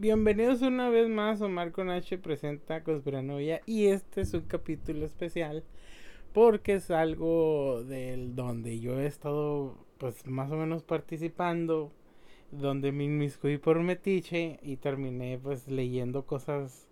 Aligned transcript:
Bienvenidos 0.00 0.62
una 0.62 0.90
vez 0.90 1.08
más, 1.08 1.40
Omar 1.40 1.72
con 1.72 1.90
H 1.90 2.18
presenta 2.18 2.84
Conspiranoia 2.84 3.62
y 3.66 3.86
este 3.86 4.20
es 4.20 4.32
un 4.32 4.42
capítulo 4.42 5.04
especial 5.04 5.64
porque 6.32 6.74
es 6.74 6.92
algo 6.92 7.82
del 7.82 8.36
donde 8.36 8.78
yo 8.78 9.00
he 9.00 9.06
estado 9.06 9.74
pues 9.98 10.24
más 10.24 10.52
o 10.52 10.54
menos 10.54 10.84
participando, 10.84 11.90
donde 12.52 12.92
me 12.92 13.06
inmiscuí 13.06 13.58
por 13.58 13.80
metiche 13.80 14.60
y 14.62 14.76
terminé 14.76 15.36
pues 15.42 15.66
leyendo 15.66 16.24
cosas 16.26 16.86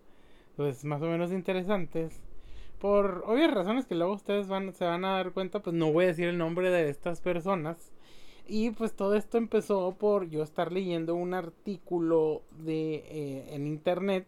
pues 0.57 0.83
más 0.83 1.01
o 1.01 1.05
menos 1.05 1.31
interesantes. 1.31 2.21
Por 2.77 3.23
obvias 3.25 3.53
razones 3.53 3.85
que 3.85 3.95
luego 3.95 4.15
ustedes 4.15 4.49
van, 4.49 4.73
se 4.73 4.83
van 4.83 5.05
a 5.05 5.13
dar 5.13 5.31
cuenta, 5.31 5.61
pues 5.61 5.73
no 5.77 5.93
voy 5.93 6.03
a 6.03 6.07
decir 6.09 6.27
el 6.27 6.37
nombre 6.37 6.69
de 6.71 6.89
estas 6.89 7.21
personas 7.21 7.89
y 8.47 8.71
pues 8.71 8.93
todo 8.93 9.15
esto 9.15 9.37
empezó 9.37 9.95
por 9.97 10.29
yo 10.29 10.43
estar 10.43 10.71
leyendo 10.71 11.15
un 11.15 11.33
artículo 11.33 12.43
de 12.63 12.95
eh, 13.09 13.45
en 13.51 13.67
internet 13.67 14.27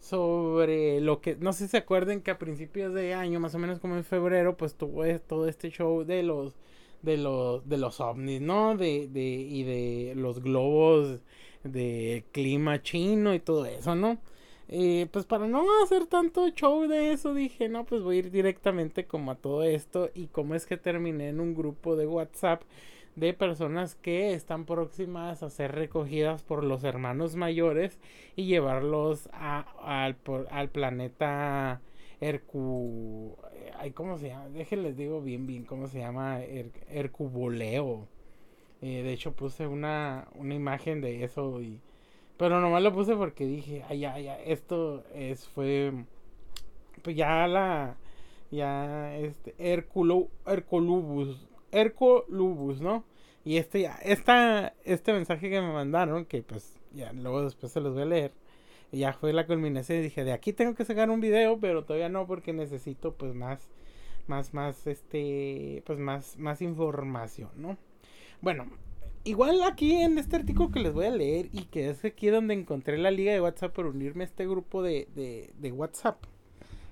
sobre 0.00 1.00
lo 1.00 1.20
que 1.20 1.36
no 1.36 1.52
sé 1.52 1.64
si 1.64 1.70
se 1.72 1.76
acuerden 1.78 2.22
que 2.22 2.30
a 2.30 2.38
principios 2.38 2.94
de 2.94 3.14
año, 3.14 3.40
más 3.40 3.54
o 3.54 3.58
menos 3.58 3.80
como 3.80 3.96
en 3.96 4.04
febrero, 4.04 4.56
pues 4.56 4.74
tuvo 4.74 5.04
todo 5.20 5.46
este 5.48 5.70
show 5.70 6.04
de 6.04 6.22
los 6.22 6.54
de 7.02 7.16
los 7.16 7.68
de 7.68 7.78
los 7.78 8.00
ovnis, 8.00 8.40
¿no? 8.40 8.76
De, 8.76 9.08
de 9.08 9.20
y 9.22 9.62
de 9.64 10.14
los 10.16 10.40
globos 10.42 11.20
de 11.64 12.24
clima 12.32 12.82
chino 12.82 13.34
y 13.34 13.40
todo 13.40 13.66
eso, 13.66 13.94
¿no? 13.94 14.18
Eh, 14.68 15.08
pues 15.12 15.26
para 15.26 15.48
no 15.48 15.64
hacer 15.82 16.06
tanto 16.06 16.48
show 16.50 16.86
de 16.86 17.12
eso 17.12 17.34
dije, 17.34 17.68
no, 17.68 17.84
pues 17.84 18.02
voy 18.02 18.16
a 18.16 18.18
ir 18.20 18.30
directamente 18.30 19.04
como 19.04 19.32
a 19.32 19.34
todo 19.34 19.64
esto 19.64 20.10
y 20.14 20.28
cómo 20.28 20.54
es 20.54 20.64
que 20.64 20.76
terminé 20.76 21.28
en 21.28 21.40
un 21.40 21.54
grupo 21.54 21.96
de 21.96 22.06
WhatsApp 22.06 22.62
de 23.16 23.34
personas 23.34 23.96
que 23.96 24.34
están 24.34 24.64
próximas 24.64 25.42
a 25.42 25.50
ser 25.50 25.72
recogidas 25.72 26.42
por 26.42 26.64
los 26.64 26.84
hermanos 26.84 27.36
mayores 27.36 27.98
y 28.36 28.46
llevarlos 28.46 29.28
a, 29.32 29.60
al, 29.82 30.16
al 30.50 30.68
planeta 30.70 31.80
Hercu... 32.20 33.36
Ay, 33.78 33.92
¿Cómo 33.92 34.18
se 34.18 34.28
llama? 34.28 34.48
Déjenles 34.50 34.96
digo 34.96 35.22
bien, 35.22 35.46
bien 35.46 35.64
cómo 35.64 35.86
se 35.86 35.98
llama. 36.00 36.40
Eh, 38.82 39.02
de 39.02 39.12
hecho 39.12 39.32
puse 39.32 39.66
una, 39.66 40.28
una 40.34 40.54
imagen 40.54 41.00
de 41.00 41.24
eso 41.24 41.60
y... 41.60 41.80
Pero 42.36 42.60
nomás 42.60 42.82
lo 42.82 42.94
puse 42.94 43.16
porque 43.16 43.44
dije, 43.44 43.84
ay, 43.88 44.00
ya, 44.00 44.18
ya, 44.18 44.40
esto 44.40 45.04
es, 45.14 45.46
fue... 45.48 45.92
Pues 47.02 47.16
ya 47.16 47.46
la... 47.46 47.96
Ya, 48.50 49.16
este, 49.16 49.54
Herculo, 49.58 50.28
Hercolubus 50.44 51.49
Erco 51.72 52.24
Lubus, 52.28 52.80
¿no? 52.80 53.04
Y 53.44 53.56
este, 53.56 53.90
esta, 54.02 54.74
este 54.84 55.12
mensaje 55.12 55.48
que 55.48 55.60
me 55.60 55.72
mandaron, 55.72 56.26
que 56.26 56.42
pues 56.42 56.78
ya 56.92 57.12
luego 57.12 57.42
después 57.42 57.72
se 57.72 57.80
los 57.80 57.94
voy 57.94 58.02
a 58.02 58.06
leer, 58.06 58.32
ya 58.92 59.12
fue 59.12 59.32
la 59.32 59.46
culminación 59.46 59.98
y 59.98 60.02
dije, 60.02 60.24
de 60.24 60.32
aquí 60.32 60.52
tengo 60.52 60.74
que 60.74 60.84
sacar 60.84 61.10
un 61.10 61.20
video, 61.20 61.58
pero 61.58 61.84
todavía 61.84 62.08
no 62.08 62.26
porque 62.26 62.52
necesito 62.52 63.14
pues 63.14 63.34
más, 63.34 63.70
más, 64.26 64.52
más, 64.52 64.86
este, 64.86 65.82
pues 65.86 65.98
más, 65.98 66.38
más 66.38 66.60
información, 66.60 67.50
¿no? 67.56 67.78
Bueno, 68.42 68.66
igual 69.24 69.62
aquí 69.62 69.96
en 69.96 70.18
este 70.18 70.36
artículo 70.36 70.70
que 70.70 70.80
les 70.80 70.92
voy 70.92 71.06
a 71.06 71.10
leer 71.10 71.48
y 71.52 71.64
que 71.64 71.90
es 71.90 72.04
aquí 72.04 72.28
donde 72.28 72.54
encontré 72.54 72.98
la 72.98 73.10
liga 73.10 73.32
de 73.32 73.40
WhatsApp 73.40 73.72
por 73.72 73.86
unirme 73.86 74.24
a 74.24 74.26
este 74.26 74.46
grupo 74.46 74.82
de, 74.82 75.08
de, 75.14 75.50
de 75.58 75.72
WhatsApp, 75.72 76.22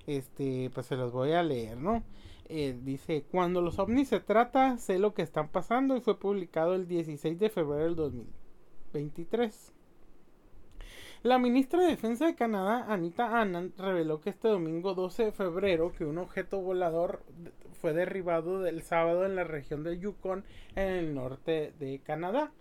este, 0.07 0.71
pues 0.73 0.87
se 0.87 0.95
los 0.95 1.11
voy 1.11 1.33
a 1.33 1.43
leer, 1.43 1.77
¿no? 1.77 2.03
Eh, 2.51 2.75
dice, 2.81 3.25
cuando 3.31 3.61
los 3.61 3.77
ovnis 3.77 4.07
se 4.07 4.19
trata, 4.19 4.77
sé 4.77 4.97
lo 4.97 5.13
que 5.13 5.21
están 5.21 5.49
pasando 5.49 5.95
y 5.95 6.01
fue 6.01 6.19
publicado 6.19 6.73
el 6.73 6.87
16 6.87 7.37
de 7.37 7.49
febrero 7.51 7.83
del 7.83 7.95
2023. 7.95 9.73
La 11.21 11.37
ministra 11.37 11.81
de 11.81 11.89
Defensa 11.89 12.25
de 12.25 12.33
Canadá, 12.33 12.85
Anita 12.91 13.39
Anand, 13.39 13.79
reveló 13.79 14.19
que 14.19 14.31
este 14.31 14.47
domingo 14.47 14.95
12 14.95 15.25
de 15.25 15.31
febrero 15.31 15.91
que 15.91 16.05
un 16.05 16.17
objeto 16.17 16.59
volador 16.59 17.21
fue 17.79 17.93
derribado 17.93 18.61
del 18.61 18.81
sábado 18.81 19.25
en 19.25 19.35
la 19.35 19.43
región 19.43 19.83
del 19.83 19.99
Yukon 19.99 20.43
en 20.75 20.87
el 20.87 21.13
norte 21.13 21.73
de 21.77 21.99
Canadá. 21.99 22.51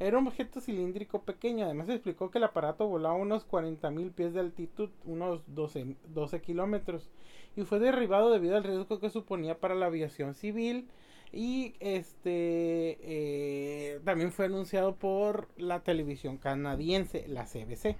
Era 0.00 0.18
un 0.18 0.28
objeto 0.28 0.60
cilíndrico 0.60 1.22
pequeño. 1.22 1.64
Además 1.64 1.88
explicó 1.88 2.30
que 2.30 2.38
el 2.38 2.44
aparato 2.44 2.86
volaba 2.86 3.14
unos 3.14 3.48
40.000 3.48 4.12
pies 4.12 4.32
de 4.34 4.40
altitud, 4.40 4.90
unos 5.04 5.42
12, 5.46 5.96
12 6.08 6.40
kilómetros 6.40 7.10
y 7.56 7.64
fue 7.64 7.80
derribado 7.80 8.30
debido 8.30 8.56
al 8.56 8.64
riesgo 8.64 9.00
que 9.00 9.10
suponía 9.10 9.58
para 9.58 9.74
la 9.74 9.86
aviación 9.86 10.34
civil 10.34 10.88
y 11.32 11.74
este 11.80 12.98
eh, 13.02 14.00
también 14.04 14.32
fue 14.32 14.46
anunciado 14.46 14.94
por 14.94 15.48
la 15.56 15.80
televisión 15.80 16.38
canadiense, 16.38 17.26
la 17.26 17.44
CBC. 17.44 17.96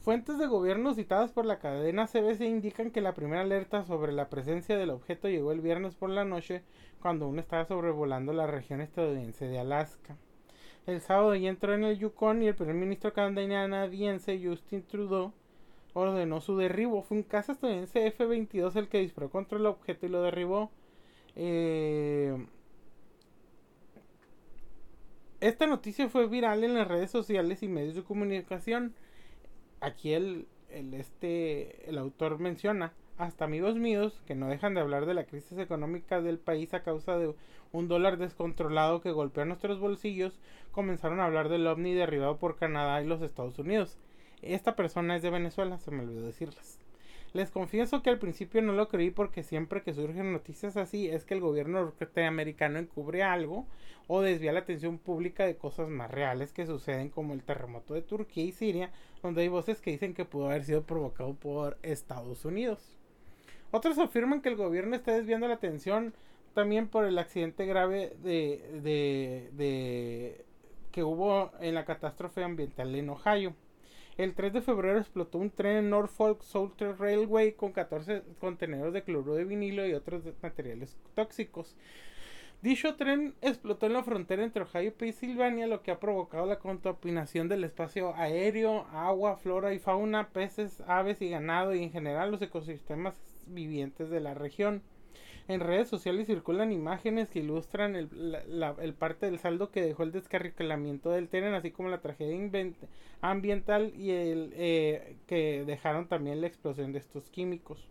Fuentes 0.00 0.38
de 0.38 0.46
gobierno 0.46 0.94
citadas 0.94 1.30
por 1.30 1.44
la 1.44 1.58
cadena 1.58 2.06
CBC 2.06 2.40
indican 2.40 2.90
que 2.90 3.02
la 3.02 3.12
primera 3.12 3.42
alerta 3.42 3.84
sobre 3.84 4.12
la 4.12 4.30
presencia 4.30 4.78
del 4.78 4.90
objeto 4.90 5.28
llegó 5.28 5.52
el 5.52 5.60
viernes 5.60 5.94
por 5.94 6.08
la 6.08 6.24
noche 6.24 6.62
cuando 7.02 7.28
uno 7.28 7.40
estaba 7.40 7.66
sobrevolando 7.66 8.32
la 8.32 8.46
región 8.46 8.80
estadounidense 8.80 9.46
de 9.46 9.58
Alaska. 9.58 10.16
El 10.86 11.00
sábado 11.00 11.34
ya 11.34 11.48
entró 11.48 11.74
en 11.74 11.84
el 11.84 11.98
Yukon 11.98 12.42
y 12.42 12.48
el 12.48 12.54
primer 12.54 12.74
ministro 12.74 13.12
canadiense 13.12 14.40
Justin 14.42 14.82
Trudeau 14.82 15.32
ordenó 15.94 16.40
su 16.40 16.56
derribo. 16.56 17.02
Fue 17.02 17.18
un 17.18 17.22
caza 17.22 17.52
estadounidense 17.52 18.06
F-22 18.06 18.76
el 18.76 18.88
que 18.88 18.98
disparó 18.98 19.30
contra 19.30 19.58
el 19.58 19.66
objeto 19.66 20.06
y 20.06 20.08
lo 20.08 20.22
derribó. 20.22 20.70
Eh, 21.36 22.46
esta 25.40 25.66
noticia 25.66 26.08
fue 26.08 26.26
viral 26.26 26.64
en 26.64 26.74
las 26.74 26.88
redes 26.88 27.10
sociales 27.10 27.62
y 27.62 27.68
medios 27.68 27.94
de 27.94 28.02
comunicación. 28.02 28.94
Aquí 29.80 30.12
el, 30.12 30.46
el, 30.70 30.94
este, 30.94 31.88
el 31.88 31.98
autor 31.98 32.38
menciona, 32.38 32.92
hasta 33.20 33.44
amigos 33.44 33.76
míos 33.76 34.22
que 34.26 34.34
no 34.34 34.48
dejan 34.48 34.72
de 34.72 34.80
hablar 34.80 35.04
de 35.04 35.12
la 35.12 35.24
crisis 35.24 35.58
económica 35.58 36.22
del 36.22 36.38
país 36.38 36.72
a 36.72 36.82
causa 36.82 37.18
de 37.18 37.34
un 37.70 37.86
dólar 37.86 38.16
descontrolado 38.16 39.02
que 39.02 39.12
golpea 39.12 39.44
nuestros 39.44 39.78
bolsillos, 39.78 40.40
comenzaron 40.72 41.20
a 41.20 41.26
hablar 41.26 41.50
del 41.50 41.66
ovni 41.66 41.92
derribado 41.92 42.38
por 42.38 42.56
Canadá 42.56 43.02
y 43.02 43.06
los 43.06 43.20
Estados 43.20 43.58
Unidos. 43.58 43.98
Esta 44.40 44.74
persona 44.74 45.16
es 45.16 45.22
de 45.22 45.28
Venezuela, 45.28 45.76
se 45.76 45.90
me 45.90 46.02
olvidó 46.02 46.24
decirles. 46.24 46.80
Les 47.34 47.50
confieso 47.50 48.02
que 48.02 48.08
al 48.08 48.18
principio 48.18 48.62
no 48.62 48.72
lo 48.72 48.88
creí 48.88 49.10
porque 49.10 49.42
siempre 49.42 49.82
que 49.82 49.92
surgen 49.92 50.32
noticias 50.32 50.78
así 50.78 51.08
es 51.08 51.26
que 51.26 51.34
el 51.34 51.40
gobierno 51.40 51.84
norteamericano 51.84 52.78
encubre 52.78 53.22
algo 53.22 53.66
o 54.08 54.22
desvía 54.22 54.52
la 54.52 54.60
atención 54.60 54.98
pública 54.98 55.44
de 55.44 55.56
cosas 55.56 55.90
más 55.90 56.10
reales 56.10 56.54
que 56.54 56.66
suceden 56.66 57.10
como 57.10 57.34
el 57.34 57.44
terremoto 57.44 57.92
de 57.92 58.02
Turquía 58.02 58.44
y 58.44 58.52
Siria, 58.52 58.90
donde 59.22 59.42
hay 59.42 59.48
voces 59.48 59.82
que 59.82 59.90
dicen 59.90 60.14
que 60.14 60.24
pudo 60.24 60.46
haber 60.46 60.64
sido 60.64 60.84
provocado 60.84 61.34
por 61.34 61.76
Estados 61.82 62.46
Unidos. 62.46 62.99
Otros 63.70 63.98
afirman 63.98 64.40
que 64.40 64.48
el 64.48 64.56
gobierno 64.56 64.96
está 64.96 65.12
desviando 65.12 65.46
la 65.46 65.54
atención 65.54 66.12
también 66.54 66.88
por 66.88 67.04
el 67.04 67.18
accidente 67.18 67.66
grave 67.66 68.16
de, 68.22 68.80
de, 68.82 69.50
de 69.52 70.44
que 70.90 71.04
hubo 71.04 71.52
en 71.60 71.74
la 71.74 71.84
catástrofe 71.84 72.42
ambiental 72.42 72.94
en 72.94 73.10
Ohio. 73.10 73.54
El 74.16 74.34
3 74.34 74.52
de 74.52 74.60
febrero 74.60 74.98
explotó 74.98 75.38
un 75.38 75.50
tren 75.50 75.76
en 75.76 75.90
Norfolk 75.90 76.42
Southern 76.42 76.98
Railway 76.98 77.52
con 77.52 77.72
14 77.72 78.22
contenedores 78.40 78.92
de 78.92 79.02
cloruro 79.02 79.34
de 79.34 79.44
vinilo 79.44 79.86
y 79.86 79.94
otros 79.94 80.24
materiales 80.42 80.98
tóxicos. 81.14 81.76
Dicho 82.60 82.96
tren 82.96 83.34
explotó 83.40 83.86
en 83.86 83.94
la 83.94 84.02
frontera 84.02 84.44
entre 84.44 84.64
Ohio 84.64 84.88
y 84.88 84.90
Pensilvania, 84.90 85.66
lo 85.66 85.82
que 85.82 85.92
ha 85.92 86.00
provocado 86.00 86.44
la 86.44 86.58
contaminación 86.58 87.48
del 87.48 87.64
espacio 87.64 88.14
aéreo, 88.16 88.86
agua, 88.92 89.36
flora 89.36 89.72
y 89.72 89.78
fauna, 89.78 90.28
peces, 90.28 90.82
aves 90.86 91.22
y 91.22 91.30
ganado 91.30 91.74
y 91.74 91.82
en 91.82 91.92
general 91.92 92.30
los 92.30 92.42
ecosistemas 92.42 93.14
vivientes 93.52 94.10
de 94.10 94.20
la 94.20 94.34
región. 94.34 94.82
En 95.48 95.60
redes 95.60 95.88
sociales 95.88 96.28
circulan 96.28 96.70
imágenes 96.70 97.30
que 97.30 97.40
ilustran 97.40 97.96
el, 97.96 98.08
el 98.80 98.94
parte 98.94 99.26
del 99.26 99.40
saldo 99.40 99.72
que 99.72 99.82
dejó 99.82 100.04
el 100.04 100.12
descarrilamiento 100.12 101.10
del 101.10 101.28
tren, 101.28 101.54
así 101.54 101.72
como 101.72 101.88
la 101.88 102.00
tragedia 102.00 102.38
ambiental 103.20 103.92
y 103.96 104.10
el 104.12 104.52
eh, 104.54 105.16
que 105.26 105.64
dejaron 105.64 106.06
también 106.06 106.40
la 106.40 106.46
explosión 106.46 106.92
de 106.92 107.00
estos 107.00 107.30
químicos. 107.30 107.90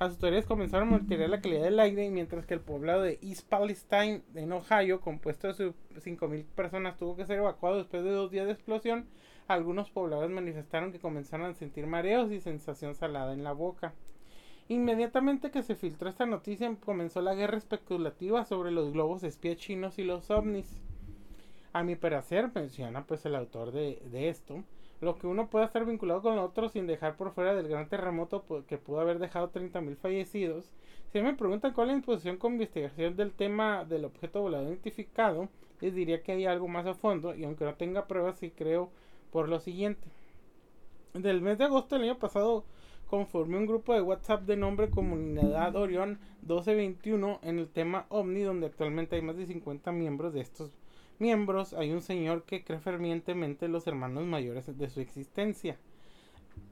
Las 0.00 0.12
autoridades 0.12 0.46
comenzaron 0.46 0.88
a 0.88 0.90
monitorear 0.92 1.30
la 1.30 1.40
calidad 1.40 1.64
del 1.64 1.78
aire, 1.78 2.10
mientras 2.10 2.46
que 2.46 2.54
el 2.54 2.60
poblado 2.60 3.02
de 3.02 3.18
East 3.22 3.48
Palestine, 3.48 4.22
en 4.34 4.52
Ohio, 4.52 5.00
compuesto 5.00 5.52
de 5.52 5.72
5.000 5.72 6.44
personas, 6.46 6.96
tuvo 6.96 7.16
que 7.16 7.26
ser 7.26 7.38
evacuado 7.38 7.76
después 7.76 8.02
de 8.02 8.10
dos 8.10 8.30
días 8.30 8.46
de 8.46 8.52
explosión. 8.52 9.06
Algunos 9.46 9.90
pobladores 9.90 10.30
manifestaron 10.30 10.90
que 10.90 10.98
comenzaron 10.98 11.50
a 11.50 11.54
sentir 11.54 11.86
mareos 11.86 12.32
y 12.32 12.40
sensación 12.40 12.94
salada 12.94 13.34
en 13.34 13.44
la 13.44 13.52
boca. 13.52 13.92
Inmediatamente 14.68 15.50
que 15.50 15.62
se 15.62 15.74
filtró 15.74 16.08
esta 16.08 16.24
noticia 16.24 16.74
comenzó 16.84 17.20
la 17.20 17.34
guerra 17.34 17.58
especulativa 17.58 18.46
sobre 18.46 18.70
los 18.70 18.92
globos 18.92 19.22
espía 19.22 19.56
chinos 19.56 19.98
y 19.98 20.04
los 20.04 20.30
ovnis. 20.30 20.80
A 21.74 21.82
mi 21.82 21.96
parecer, 21.96 22.50
menciona 22.54 23.04
pues 23.04 23.26
el 23.26 23.34
autor 23.34 23.72
de, 23.72 24.00
esto, 24.28 24.64
lo 25.02 25.18
que 25.18 25.26
uno 25.26 25.50
puede 25.50 25.66
estar 25.66 25.84
vinculado 25.84 26.22
con 26.22 26.36
lo 26.36 26.44
otro 26.44 26.70
sin 26.70 26.86
dejar 26.86 27.16
por 27.16 27.32
fuera 27.32 27.54
del 27.54 27.68
gran 27.68 27.90
terremoto 27.90 28.44
que 28.66 28.78
pudo 28.78 29.00
haber 29.00 29.18
dejado 29.18 29.50
30.000 29.50 29.96
fallecidos. 29.96 30.72
Si 31.12 31.20
me 31.20 31.34
preguntan 31.34 31.74
cuál 31.74 31.90
es 31.90 31.96
la 31.96 32.02
posición 32.02 32.38
con 32.38 32.52
investigación 32.52 33.16
del 33.16 33.32
tema 33.32 33.84
del 33.84 34.06
objeto 34.06 34.40
volador 34.40 34.68
identificado, 34.68 35.48
les 35.80 35.94
diría 35.94 36.22
que 36.22 36.32
hay 36.32 36.46
algo 36.46 36.68
más 36.68 36.86
a 36.86 36.94
fondo 36.94 37.34
y 37.34 37.44
aunque 37.44 37.66
no 37.66 37.74
tenga 37.74 38.06
pruebas 38.06 38.38
sí 38.38 38.50
creo 38.50 38.90
por 39.30 39.50
lo 39.50 39.60
siguiente. 39.60 40.08
del 41.12 41.42
mes 41.42 41.58
de 41.58 41.64
agosto 41.64 41.96
del 41.96 42.04
año 42.04 42.18
pasado 42.18 42.64
conformé 43.06 43.58
un 43.58 43.66
grupo 43.66 43.94
de 43.94 44.02
WhatsApp 44.02 44.42
de 44.42 44.56
nombre 44.56 44.90
Comunidad 44.90 45.76
Orión 45.76 46.18
1221 46.42 47.40
en 47.42 47.58
el 47.58 47.68
tema 47.68 48.06
OVNI, 48.08 48.42
donde 48.42 48.66
actualmente 48.66 49.16
hay 49.16 49.22
más 49.22 49.36
de 49.36 49.46
50 49.46 49.92
miembros 49.92 50.32
de 50.32 50.40
estos 50.40 50.76
miembros. 51.18 51.74
Hay 51.74 51.92
un 51.92 52.02
señor 52.02 52.44
que 52.44 52.64
cree 52.64 52.80
fervientemente 52.80 53.68
los 53.68 53.86
hermanos 53.86 54.24
mayores 54.24 54.76
de 54.76 54.90
su 54.90 55.00
existencia 55.00 55.78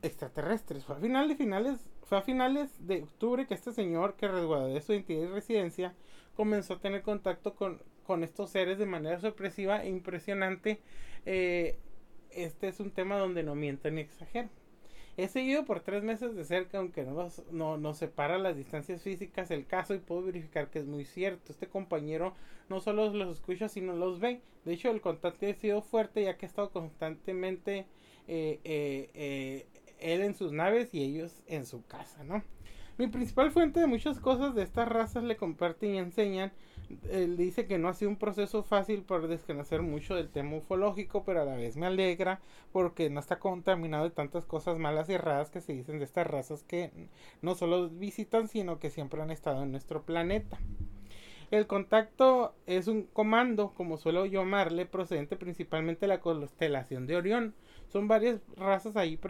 extraterrestres. 0.02 0.84
Fue 0.84 0.96
a 0.96 0.98
finales 0.98 1.36
finales, 1.36 1.80
fue 2.04 2.18
a 2.18 2.22
finales 2.22 2.86
de 2.86 3.02
octubre 3.02 3.46
que 3.46 3.54
este 3.54 3.72
señor 3.72 4.14
que 4.14 4.28
resguardó 4.28 4.68
de 4.68 4.80
su 4.80 4.92
identidad 4.92 5.22
y 5.22 5.26
residencia 5.26 5.94
comenzó 6.36 6.74
a 6.74 6.80
tener 6.80 7.02
contacto 7.02 7.54
con, 7.54 7.82
con 8.04 8.24
estos 8.24 8.50
seres 8.50 8.78
de 8.78 8.86
manera 8.86 9.20
sorpresiva 9.20 9.82
e 9.82 9.88
impresionante. 9.88 10.80
Eh, 11.26 11.78
este 12.30 12.68
es 12.68 12.80
un 12.80 12.90
tema 12.90 13.18
donde 13.18 13.42
no 13.42 13.54
miento 13.54 13.90
ni 13.90 14.00
exagero. 14.00 14.48
He 15.16 15.28
seguido 15.28 15.66
por 15.66 15.80
tres 15.80 16.02
meses 16.02 16.34
de 16.34 16.44
cerca, 16.44 16.78
aunque 16.78 17.04
no 17.04 17.12
nos, 17.12 17.42
no, 17.50 17.94
separa 17.94 18.38
las 18.38 18.56
distancias 18.56 19.02
físicas, 19.02 19.50
el 19.50 19.66
caso 19.66 19.94
y 19.94 19.98
puedo 19.98 20.22
verificar 20.22 20.70
que 20.70 20.78
es 20.78 20.86
muy 20.86 21.04
cierto. 21.04 21.52
Este 21.52 21.68
compañero 21.68 22.34
no 22.70 22.80
solo 22.80 23.12
los 23.12 23.36
escucha, 23.36 23.68
sino 23.68 23.94
los 23.94 24.20
ve. 24.20 24.40
De 24.64 24.72
hecho, 24.72 24.90
el 24.90 25.02
contacto 25.02 25.46
ha 25.46 25.54
sido 25.54 25.82
fuerte 25.82 26.24
ya 26.24 26.38
que 26.38 26.46
ha 26.46 26.48
estado 26.48 26.70
constantemente 26.70 27.86
eh, 28.26 28.60
eh, 28.64 29.10
eh, 29.14 29.66
él 29.98 30.22
en 30.22 30.34
sus 30.34 30.52
naves 30.52 30.94
y 30.94 31.02
ellos 31.02 31.42
en 31.46 31.66
su 31.66 31.84
casa, 31.84 32.24
¿no? 32.24 32.42
Mi 32.96 33.06
principal 33.06 33.50
fuente 33.50 33.80
de 33.80 33.86
muchas 33.86 34.18
cosas 34.18 34.54
de 34.54 34.62
estas 34.62 34.88
razas 34.88 35.24
le 35.24 35.36
comparten 35.36 35.94
y 35.94 35.98
enseñan. 35.98 36.52
Él 37.10 37.36
dice 37.36 37.66
que 37.66 37.78
no 37.78 37.88
ha 37.88 37.94
sido 37.94 38.10
un 38.10 38.16
proceso 38.16 38.62
fácil 38.62 39.02
por 39.02 39.28
desconocer 39.28 39.82
mucho 39.82 40.14
del 40.14 40.28
tema 40.28 40.56
ufológico, 40.56 41.24
pero 41.24 41.42
a 41.42 41.44
la 41.44 41.56
vez 41.56 41.76
me 41.76 41.86
alegra 41.86 42.40
porque 42.72 43.10
no 43.10 43.20
está 43.20 43.38
contaminado 43.38 44.04
de 44.04 44.10
tantas 44.10 44.44
cosas 44.44 44.78
malas 44.78 45.08
y 45.08 45.14
erradas 45.14 45.50
que 45.50 45.60
se 45.60 45.72
dicen 45.72 45.98
de 45.98 46.04
estas 46.04 46.26
razas 46.26 46.62
que 46.62 46.90
no 47.40 47.54
solo 47.54 47.88
visitan, 47.88 48.48
sino 48.48 48.78
que 48.78 48.90
siempre 48.90 49.22
han 49.22 49.30
estado 49.30 49.62
en 49.62 49.72
nuestro 49.72 50.02
planeta. 50.02 50.58
El 51.52 51.66
contacto 51.66 52.54
es 52.64 52.88
un 52.88 53.02
comando, 53.02 53.74
como 53.76 53.98
suelo 53.98 54.24
llamarle, 54.24 54.86
procedente 54.86 55.36
principalmente 55.36 56.00
de 56.00 56.08
la 56.08 56.20
constelación 56.20 57.06
de 57.06 57.16
Orión. 57.16 57.54
Son 57.92 58.08
varias 58.08 58.40
razas 58.56 58.96
ahí 58.96 59.20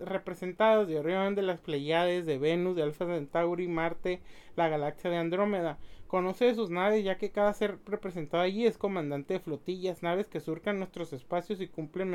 representadas 0.00 0.88
de 0.88 0.98
Orión, 0.98 1.36
de 1.36 1.42
las 1.42 1.60
Pleiades, 1.60 2.26
de 2.26 2.38
Venus, 2.38 2.74
de 2.74 2.82
Alfa 2.82 3.06
Centauri, 3.06 3.68
Marte, 3.68 4.20
la 4.56 4.68
galaxia 4.68 5.10
de 5.10 5.16
Andrómeda. 5.16 5.78
Conoce 6.08 6.46
de 6.46 6.56
sus 6.56 6.70
naves 6.70 7.04
ya 7.04 7.18
que 7.18 7.30
cada 7.30 7.52
ser 7.52 7.78
representado 7.86 8.42
allí 8.42 8.66
es 8.66 8.78
comandante 8.78 9.34
de 9.34 9.40
flotillas, 9.40 10.02
naves 10.02 10.26
que 10.26 10.40
surcan 10.40 10.78
nuestros 10.78 11.12
espacios 11.12 11.60
y 11.60 11.68
cumplen 11.68 12.10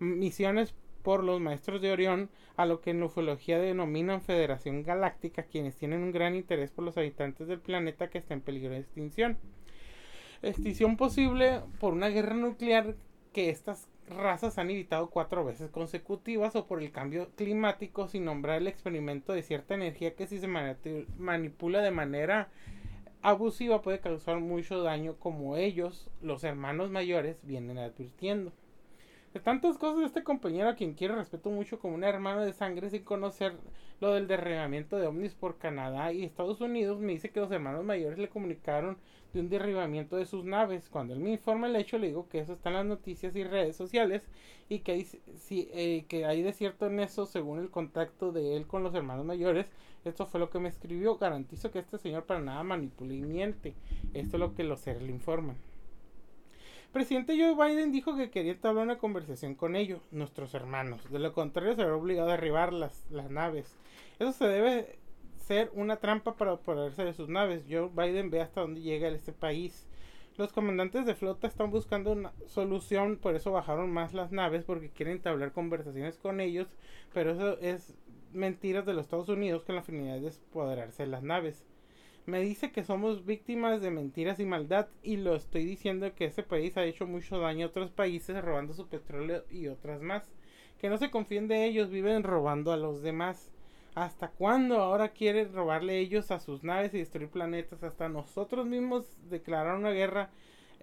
misiones 0.00 0.74
por 1.04 1.22
los 1.22 1.40
maestros 1.40 1.80
de 1.80 1.92
Orión, 1.92 2.28
a 2.56 2.66
lo 2.66 2.80
que 2.80 2.90
en 2.90 3.00
ufología 3.00 3.60
denominan 3.60 4.20
Federación 4.20 4.82
Galáctica, 4.82 5.44
quienes 5.44 5.76
tienen 5.76 6.02
un 6.02 6.10
gran 6.10 6.34
interés 6.34 6.72
por 6.72 6.84
los 6.84 6.98
habitantes 6.98 7.46
del 7.46 7.60
planeta 7.60 8.10
que 8.10 8.18
está 8.18 8.34
en 8.34 8.40
peligro 8.40 8.72
de 8.72 8.80
extinción. 8.80 9.38
Extinción 10.42 10.96
posible 10.96 11.60
por 11.78 11.92
una 11.92 12.08
guerra 12.08 12.34
nuclear 12.34 12.96
que 13.32 13.50
estas 13.50 13.86
razas 14.10 14.58
han 14.58 14.70
evitado 14.70 15.10
cuatro 15.10 15.44
veces 15.44 15.70
consecutivas 15.70 16.56
o 16.56 16.66
por 16.66 16.82
el 16.82 16.92
cambio 16.92 17.30
climático 17.36 18.08
sin 18.08 18.24
nombrar 18.24 18.58
el 18.58 18.66
experimento 18.68 19.32
de 19.32 19.42
cierta 19.42 19.74
energía 19.74 20.14
que 20.14 20.26
si 20.26 20.38
se 20.38 20.48
manipula 20.48 21.80
de 21.80 21.90
manera 21.90 22.48
abusiva 23.22 23.82
puede 23.82 24.00
causar 24.00 24.40
mucho 24.40 24.82
daño 24.82 25.16
como 25.16 25.56
ellos, 25.56 26.08
los 26.22 26.44
hermanos 26.44 26.90
mayores, 26.90 27.38
vienen 27.42 27.78
advirtiendo. 27.78 28.52
De 29.34 29.40
tantas 29.40 29.76
cosas 29.76 30.04
este 30.04 30.24
compañero 30.24 30.70
a 30.70 30.74
quien 30.74 30.94
quiero 30.94 31.16
respeto 31.16 31.50
mucho 31.50 31.78
como 31.78 31.94
un 31.94 32.04
hermano 32.04 32.44
de 32.44 32.52
sangre 32.52 32.90
sin 32.90 33.04
conocer 33.04 33.56
lo 34.00 34.12
del 34.12 34.28
derribamiento 34.28 34.96
de 34.96 35.06
ovnis 35.06 35.34
por 35.34 35.58
Canadá 35.58 36.12
y 36.12 36.24
Estados 36.24 36.60
Unidos, 36.60 37.00
me 37.00 37.12
dice 37.12 37.30
que 37.30 37.40
los 37.40 37.50
hermanos 37.50 37.84
mayores 37.84 38.18
le 38.18 38.28
comunicaron 38.28 38.96
de 39.32 39.40
un 39.40 39.48
derribamiento 39.48 40.16
de 40.16 40.26
sus 40.26 40.44
naves. 40.44 40.88
Cuando 40.88 41.14
él 41.14 41.20
me 41.20 41.32
informa 41.32 41.66
el 41.66 41.76
hecho, 41.76 41.98
le 41.98 42.08
digo 42.08 42.28
que 42.28 42.38
eso 42.38 42.52
está 42.52 42.68
en 42.70 42.76
las 42.76 42.86
noticias 42.86 43.34
y 43.36 43.44
redes 43.44 43.76
sociales 43.76 44.22
y 44.68 44.80
que 44.80 44.92
hay, 44.92 45.06
eh, 45.50 46.04
que 46.08 46.26
hay 46.26 46.42
de 46.42 46.52
cierto 46.52 46.86
en 46.86 47.00
eso 47.00 47.26
según 47.26 47.58
el 47.58 47.70
contacto 47.70 48.32
de 48.32 48.56
él 48.56 48.66
con 48.66 48.82
los 48.82 48.94
hermanos 48.94 49.26
mayores. 49.26 49.66
Esto 50.04 50.26
fue 50.26 50.40
lo 50.40 50.50
que 50.50 50.60
me 50.60 50.68
escribió. 50.68 51.18
Garantizo 51.18 51.70
que 51.70 51.80
este 51.80 51.98
señor 51.98 52.24
para 52.24 52.40
nada 52.40 52.62
manipula 52.62 53.14
y 53.14 53.22
miente. 53.22 53.74
Esto 54.14 54.36
es 54.36 54.40
lo 54.40 54.54
que 54.54 54.64
los 54.64 54.80
seres 54.80 55.02
le 55.02 55.10
informan 55.10 55.56
presidente 56.92 57.36
Joe 57.38 57.54
Biden 57.54 57.92
dijo 57.92 58.16
que 58.16 58.30
quería 58.30 58.52
entablar 58.52 58.84
una 58.84 58.98
conversación 58.98 59.54
con 59.54 59.76
ellos, 59.76 60.00
nuestros 60.10 60.54
hermanos. 60.54 61.10
De 61.10 61.18
lo 61.18 61.32
contrario, 61.32 61.74
se 61.74 61.84
verá 61.84 61.96
obligado 61.96 62.28
a 62.28 62.32
derribar 62.32 62.72
las, 62.72 63.04
las 63.10 63.30
naves. 63.30 63.76
Eso 64.18 64.32
se 64.32 64.46
debe 64.46 64.98
ser 65.38 65.70
una 65.74 65.96
trampa 65.96 66.36
para 66.36 66.52
oponerse 66.52 67.04
de 67.04 67.14
sus 67.14 67.28
naves. 67.28 67.64
Joe 67.68 67.90
Biden 67.94 68.30
ve 68.30 68.42
hasta 68.42 68.60
dónde 68.60 68.82
llega 68.82 69.08
este 69.08 69.32
país. 69.32 69.86
Los 70.36 70.52
comandantes 70.52 71.04
de 71.04 71.16
flota 71.16 71.48
están 71.48 71.70
buscando 71.70 72.12
una 72.12 72.32
solución, 72.46 73.16
por 73.16 73.34
eso 73.34 73.50
bajaron 73.50 73.90
más 73.90 74.14
las 74.14 74.30
naves, 74.30 74.64
porque 74.64 74.90
quieren 74.90 75.16
entablar 75.16 75.52
conversaciones 75.52 76.16
con 76.16 76.40
ellos, 76.40 76.68
pero 77.12 77.32
eso 77.32 77.58
es 77.58 77.94
mentiras 78.32 78.86
de 78.86 78.92
los 78.92 79.06
Estados 79.06 79.28
Unidos 79.28 79.64
con 79.64 79.74
la 79.74 79.82
finalidad 79.82 80.20
de 80.20 80.28
empoderarse 80.28 81.02
de 81.02 81.08
las 81.08 81.24
naves. 81.24 81.64
Me 82.28 82.42
dice 82.42 82.72
que 82.72 82.84
somos 82.84 83.24
víctimas 83.24 83.80
de 83.80 83.90
mentiras 83.90 84.38
y 84.38 84.44
maldad 84.44 84.88
y 85.02 85.16
lo 85.16 85.34
estoy 85.34 85.64
diciendo 85.64 86.14
que 86.14 86.26
ese 86.26 86.42
país 86.42 86.76
ha 86.76 86.84
hecho 86.84 87.06
mucho 87.06 87.38
daño 87.38 87.64
a 87.64 87.68
otros 87.70 87.90
países 87.90 88.44
robando 88.44 88.74
su 88.74 88.86
petróleo 88.86 89.44
y 89.50 89.68
otras 89.68 90.02
más. 90.02 90.30
Que 90.78 90.90
no 90.90 90.98
se 90.98 91.10
confíen 91.10 91.48
de 91.48 91.64
ellos, 91.64 91.88
viven 91.88 92.22
robando 92.22 92.70
a 92.70 92.76
los 92.76 93.00
demás. 93.00 93.50
¿Hasta 93.94 94.28
cuándo 94.28 94.78
ahora 94.82 95.08
quieren 95.08 95.54
robarle 95.54 96.00
ellos 96.00 96.30
a 96.30 96.38
sus 96.38 96.62
naves 96.64 96.92
y 96.92 96.98
destruir 96.98 97.30
planetas? 97.30 97.82
Hasta 97.82 98.10
nosotros 98.10 98.66
mismos 98.66 99.06
declarar 99.30 99.78
una 99.78 99.92
guerra 99.92 100.28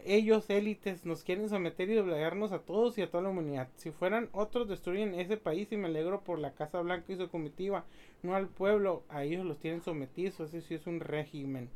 ellos, 0.06 0.50
élites, 0.50 1.06
nos 1.06 1.24
quieren 1.24 1.50
someter 1.50 1.90
y 1.90 1.96
doblegarnos 1.96 2.52
a 2.52 2.60
todos 2.60 2.98
y 2.98 3.02
a 3.02 3.10
toda 3.10 3.24
la 3.24 3.30
humanidad. 3.30 3.70
Si 3.76 3.92
fueran 3.92 4.30
otros, 4.34 4.68
destruyen 4.68 5.16
ese 5.16 5.38
país 5.38 5.72
y 5.72 5.78
me 5.78 5.88
alegro 5.88 6.22
por 6.22 6.40
la 6.40 6.54
Casa 6.54 6.82
Blanca 6.82 7.12
y 7.12 7.18
su 7.18 7.30
comitiva, 7.30 7.86
no 8.26 8.36
al 8.36 8.48
pueblo, 8.48 9.04
a 9.10 9.24
ellos 9.24 9.46
los 9.46 9.60
tienen 9.60 9.82
sometidos, 9.82 10.40
ese 10.40 10.62
sí 10.62 10.74
es 10.76 10.88
un 10.88 11.00
régimen. 11.00 11.70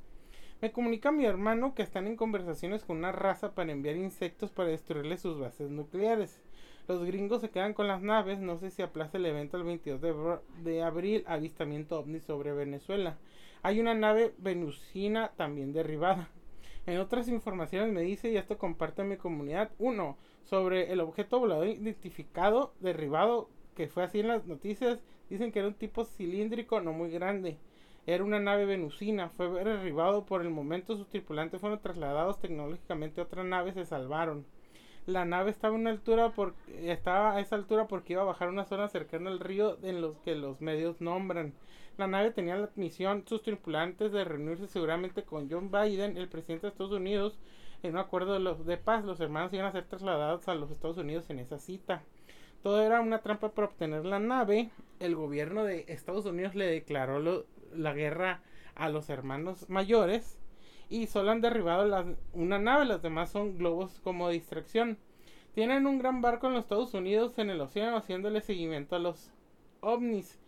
Me 0.61 0.73
comunica 0.73 1.11
mi 1.11 1.25
hermano 1.25 1.73
que 1.73 1.83
están 1.83 2.05
en 2.05 2.17
conversaciones 2.17 2.83
con 2.83 2.97
una 2.97 3.13
raza 3.13 3.55
para 3.55 3.71
enviar 3.71 3.95
insectos 3.95 4.51
para 4.51 4.69
destruirle 4.69 5.17
sus 5.17 5.39
bases 5.39 5.69
nucleares. 5.69 6.41
Los 6.89 7.05
gringos 7.05 7.39
se 7.41 7.49
quedan 7.49 7.73
con 7.73 7.87
las 7.87 8.01
naves, 8.01 8.39
no 8.39 8.57
sé 8.57 8.71
si 8.71 8.81
aplaza 8.81 9.17
el 9.17 9.25
evento 9.25 9.55
el 9.55 9.63
22 9.63 10.41
de, 10.63 10.81
abril, 10.81 11.23
avistamiento 11.27 11.99
ovni 11.99 12.19
sobre 12.19 12.51
Venezuela. 12.51 13.17
Hay 13.61 13.79
una 13.79 13.93
nave 13.93 14.33
venusina 14.37 15.31
también 15.37 15.71
derribada. 15.71 16.29
En 16.87 16.97
otras 16.97 17.27
informaciones 17.27 17.93
me 17.93 18.01
dice, 18.01 18.31
y 18.31 18.37
esto 18.37 18.57
comparte 18.57 19.03
mi 19.03 19.17
comunidad, 19.17 19.71
uno, 19.77 20.17
sobre 20.43 20.91
el 20.91 20.99
objeto 20.99 21.39
volador 21.39 21.67
identificado, 21.67 22.73
derribado, 22.79 23.49
que 23.75 23.87
fue 23.87 24.03
así 24.03 24.19
en 24.21 24.27
las 24.27 24.45
noticias, 24.47 24.99
dicen 25.29 25.51
que 25.51 25.59
era 25.59 25.67
un 25.67 25.75
tipo 25.75 26.05
cilíndrico, 26.05 26.81
no 26.81 26.93
muy 26.93 27.09
grande. 27.11 27.57
Era 28.05 28.23
una 28.23 28.39
nave 28.39 28.65
venusina, 28.65 29.29
fue 29.29 29.49
derribado 29.63 30.25
por 30.25 30.41
el 30.41 30.49
momento, 30.49 30.95
sus 30.95 31.09
tripulantes 31.09 31.61
fueron 31.61 31.79
trasladados 31.79 32.39
tecnológicamente 32.39 33.21
a 33.21 33.25
otra 33.25 33.43
nave, 33.43 33.73
se 33.73 33.85
salvaron. 33.85 34.45
La 35.05 35.25
nave 35.25 35.51
estaba 35.51 35.75
a 35.75 35.79
una 35.79 35.89
altura 35.89 36.31
por, 36.31 36.53
estaba 36.67 37.35
a 37.35 37.39
esa 37.39 37.55
altura 37.55 37.87
porque 37.87 38.13
iba 38.13 38.21
a 38.21 38.25
bajar 38.25 38.49
una 38.49 38.65
zona 38.65 38.87
cercana 38.87 39.29
al 39.29 39.39
río 39.39 39.77
en 39.83 40.01
los 40.01 40.17
que 40.19 40.35
los 40.35 40.61
medios 40.61 41.01
nombran. 41.01 41.53
La 41.97 42.07
nave 42.07 42.31
tenía 42.31 42.55
la 42.55 42.69
misión, 42.75 43.23
sus 43.27 43.41
tripulantes, 43.41 44.11
de 44.11 44.23
reunirse 44.23 44.67
seguramente 44.67 45.23
con 45.23 45.49
John 45.49 45.69
Biden, 45.71 46.15
el 46.17 46.29
presidente 46.29 46.67
de 46.67 46.71
Estados 46.71 46.93
Unidos, 46.93 47.39
en 47.83 47.91
un 47.91 47.97
acuerdo 47.97 48.33
de, 48.33 48.39
los, 48.39 48.65
de 48.65 48.77
paz. 48.77 49.03
Los 49.03 49.19
hermanos 49.19 49.51
iban 49.53 49.65
a 49.65 49.71
ser 49.71 49.85
trasladados 49.85 50.47
a 50.47 50.55
los 50.55 50.71
Estados 50.71 50.97
Unidos 50.97 51.29
en 51.29 51.39
esa 51.39 51.59
cita. 51.59 52.03
Todo 52.63 52.81
era 52.81 53.01
una 53.01 53.19
trampa 53.19 53.51
para 53.51 53.67
obtener 53.67 54.05
la 54.05 54.19
nave. 54.19 54.69
El 54.99 55.15
gobierno 55.15 55.63
de 55.63 55.85
Estados 55.87 56.25
Unidos 56.25 56.55
le 56.55 56.65
declaró 56.65 57.45
la 57.73 57.93
guerra 57.93 58.41
a 58.75 58.89
los 58.89 59.09
hermanos 59.09 59.69
mayores 59.69 60.39
y 60.89 61.07
solo 61.07 61.31
han 61.31 61.41
derribado 61.41 62.17
una 62.33 62.59
nave, 62.59 62.85
las 62.85 63.01
demás 63.01 63.29
son 63.29 63.57
globos 63.57 63.99
como 64.03 64.29
distracción. 64.29 64.97
Tienen 65.53 65.85
un 65.85 65.99
gran 65.99 66.21
barco 66.21 66.47
en 66.47 66.53
los 66.53 66.63
Estados 66.63 66.93
Unidos 66.93 67.37
en 67.37 67.49
el 67.49 67.61
océano 67.61 67.97
haciéndole 67.97 68.41
seguimiento 68.41 68.95
a 68.95 68.99
los 68.99 69.31
ovnis. 69.81 70.39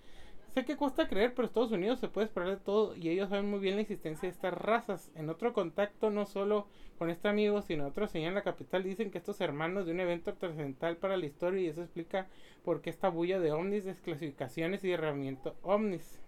Sé 0.53 0.65
que 0.65 0.75
cuesta 0.75 1.07
creer, 1.07 1.33
pero 1.33 1.45
Estados 1.45 1.71
Unidos 1.71 1.99
se 1.99 2.09
puede 2.09 2.27
esperar 2.27 2.49
de 2.49 2.57
todo 2.57 2.93
y 2.95 3.07
ellos 3.07 3.29
saben 3.29 3.49
muy 3.49 3.59
bien 3.59 3.75
la 3.75 3.81
existencia 3.81 4.27
de 4.27 4.33
estas 4.33 4.53
razas. 4.53 5.09
En 5.15 5.29
otro 5.29 5.53
contacto, 5.53 6.09
no 6.09 6.25
solo 6.25 6.67
con 6.97 7.09
este 7.09 7.29
amigo, 7.29 7.61
sino 7.61 7.87
otro 7.87 8.05
señor 8.07 8.29
en 8.29 8.35
la 8.35 8.43
capital, 8.43 8.83
dicen 8.83 9.11
que 9.11 9.17
estos 9.17 9.39
hermanos 9.39 9.85
de 9.85 9.93
un 9.93 10.01
evento 10.01 10.33
trascendental 10.33 10.97
para 10.97 11.15
la 11.15 11.25
historia 11.25 11.61
y 11.61 11.67
eso 11.67 11.81
explica 11.81 12.27
por 12.65 12.81
qué 12.81 12.89
esta 12.89 13.07
bulla 13.07 13.39
de 13.39 13.53
ovnis, 13.53 13.85
desclasificaciones 13.85 14.83
y 14.83 14.89
derramamiento 14.89 15.55
ovnis. 15.61 16.19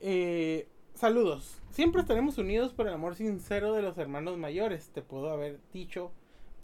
Eh, 0.00 0.68
saludos. 0.92 1.62
Siempre 1.70 2.02
estaremos 2.02 2.36
unidos 2.36 2.74
por 2.74 2.86
el 2.86 2.92
amor 2.92 3.14
sincero 3.14 3.72
de 3.72 3.80
los 3.80 3.96
hermanos 3.96 4.36
mayores. 4.36 4.90
Te 4.90 5.00
puedo 5.00 5.30
haber 5.30 5.60
dicho 5.72 6.12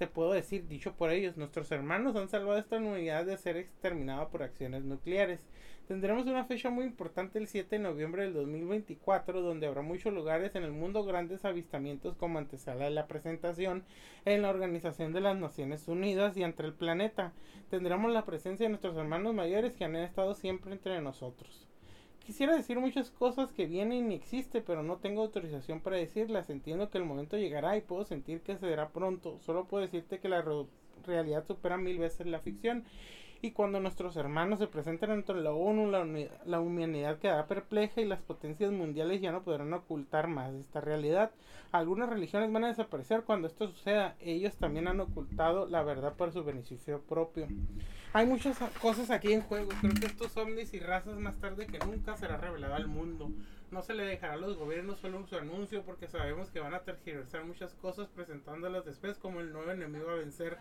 te 0.01 0.07
puedo 0.07 0.33
decir, 0.33 0.67
dicho 0.67 0.95
por 0.95 1.11
ellos, 1.11 1.37
nuestros 1.37 1.71
hermanos 1.73 2.17
han 2.17 2.31
salvado 2.31 2.59
esta 2.59 2.79
humanidad 2.79 3.27
de 3.27 3.37
ser 3.37 3.59
exterminada 3.59 4.31
por 4.31 4.43
acciones 4.43 4.83
nucleares. 4.83 5.47
Tendremos 5.89 6.27
una 6.27 6.47
fecha 6.47 6.71
muy 6.71 6.87
importante 6.87 7.39
el 7.39 7.47
7 7.47 7.77
de 7.77 7.83
noviembre 7.83 8.23
del 8.23 8.33
2024, 8.33 9.43
donde 9.43 9.67
habrá 9.67 9.83
muchos 9.83 10.15
lugares 10.15 10.55
en 10.55 10.63
el 10.63 10.73
mundo 10.73 11.05
grandes 11.05 11.45
avistamientos 11.45 12.17
como 12.17 12.39
antesala 12.39 12.87
de 12.87 12.93
la 12.93 13.09
presentación 13.09 13.85
en 14.25 14.41
la 14.41 14.49
Organización 14.49 15.13
de 15.13 15.21
las 15.21 15.37
Naciones 15.37 15.87
Unidas 15.87 16.35
y 16.39 16.45
entre 16.45 16.67
el 16.67 16.73
planeta. 16.73 17.35
Tendremos 17.69 18.11
la 18.11 18.25
presencia 18.25 18.65
de 18.65 18.71
nuestros 18.71 18.97
hermanos 18.97 19.35
mayores 19.35 19.77
que 19.77 19.85
han 19.85 19.97
estado 19.97 20.35
siempre 20.35 20.73
entre 20.73 20.99
nosotros. 21.03 21.70
Quisiera 22.31 22.55
decir 22.55 22.79
muchas 22.79 23.11
cosas 23.11 23.51
que 23.51 23.67
vienen 23.67 24.13
y 24.13 24.15
existen, 24.15 24.63
pero 24.65 24.85
no 24.85 24.99
tengo 24.99 25.23
autorización 25.23 25.81
para 25.81 25.97
decirlas. 25.97 26.49
Entiendo 26.49 26.89
que 26.89 26.97
el 26.97 27.05
momento 27.05 27.37
llegará 27.37 27.77
y 27.77 27.81
puedo 27.81 28.05
sentir 28.05 28.41
que 28.41 28.57
se 28.57 28.71
dará 28.71 28.91
pronto. 28.91 29.41
Solo 29.41 29.65
puedo 29.65 29.83
decirte 29.83 30.21
que 30.21 30.29
la 30.29 30.45
realidad 31.05 31.45
supera 31.45 31.77
mil 31.77 31.99
veces 31.99 32.29
la 32.29 32.39
ficción 32.39 32.85
y 33.43 33.53
cuando 33.53 33.81
nuestros 33.81 34.17
hermanos 34.17 34.59
se 34.59 34.67
presenten 34.67 35.11
ante 35.11 35.33
la 35.33 35.53
ONU, 35.53 35.91
la, 35.91 36.61
humanidad 36.61 37.19
quedará 37.19 37.47
perpleja 37.47 38.01
y 38.01 38.05
las 38.05 38.21
potencias 38.21 38.71
mundiales 38.71 39.23
ya 39.23 39.33
no 39.33 39.43
podrán 39.43 39.73
ocultar 39.73 40.27
más 40.29 40.53
esta 40.53 40.81
realidad. 40.81 41.31
Algunas 41.73 42.11
religiones 42.11 42.53
van 42.53 42.65
a 42.65 42.69
desaparecer 42.69 43.23
cuando 43.23 43.49
esto 43.49 43.69
suceda. 43.69 44.17
Ellos 44.21 44.57
también 44.57 44.89
han 44.89 45.01
ocultado 45.01 45.67
la 45.67 45.83
verdad 45.83 46.15
por 46.15 46.33
su 46.33 46.45
beneficio 46.45 47.01
propio. 47.01 47.47
Hay 48.13 48.27
muchas 48.27 48.59
cosas 48.83 49.11
aquí 49.11 49.33
en 49.33 49.43
juego. 49.43 49.71
Creo 49.81 49.95
que 49.95 50.07
estos 50.07 50.37
ovnis 50.37 50.75
y 50.75 50.81
razas 50.81 51.17
más 51.19 51.39
tarde 51.39 51.67
que 51.67 51.79
nunca 51.79 52.17
será 52.17 52.37
revelado 52.37 52.75
al 52.75 52.89
mundo. 52.89 53.31
No 53.71 53.83
se 53.83 53.95
le 53.95 54.05
dejará 54.05 54.35
a 54.35 54.37
los 54.37 54.59
gobiernos 54.59 54.99
solo 54.99 55.25
su 55.27 55.37
anuncio 55.37 55.83
porque 55.85 56.09
sabemos 56.09 56.51
que 56.51 56.61
van 56.61 56.75
a 56.75 56.81
tergiversar 56.81 57.45
muchas 57.45 57.73
cosas 57.75 58.09
presentándolas 58.09 58.85
después 58.85 59.17
como 59.17 59.41
el 59.41 59.53
nuevo 59.53 59.71
enemigo 59.71 60.11
a 60.11 60.17
vencer 60.17 60.59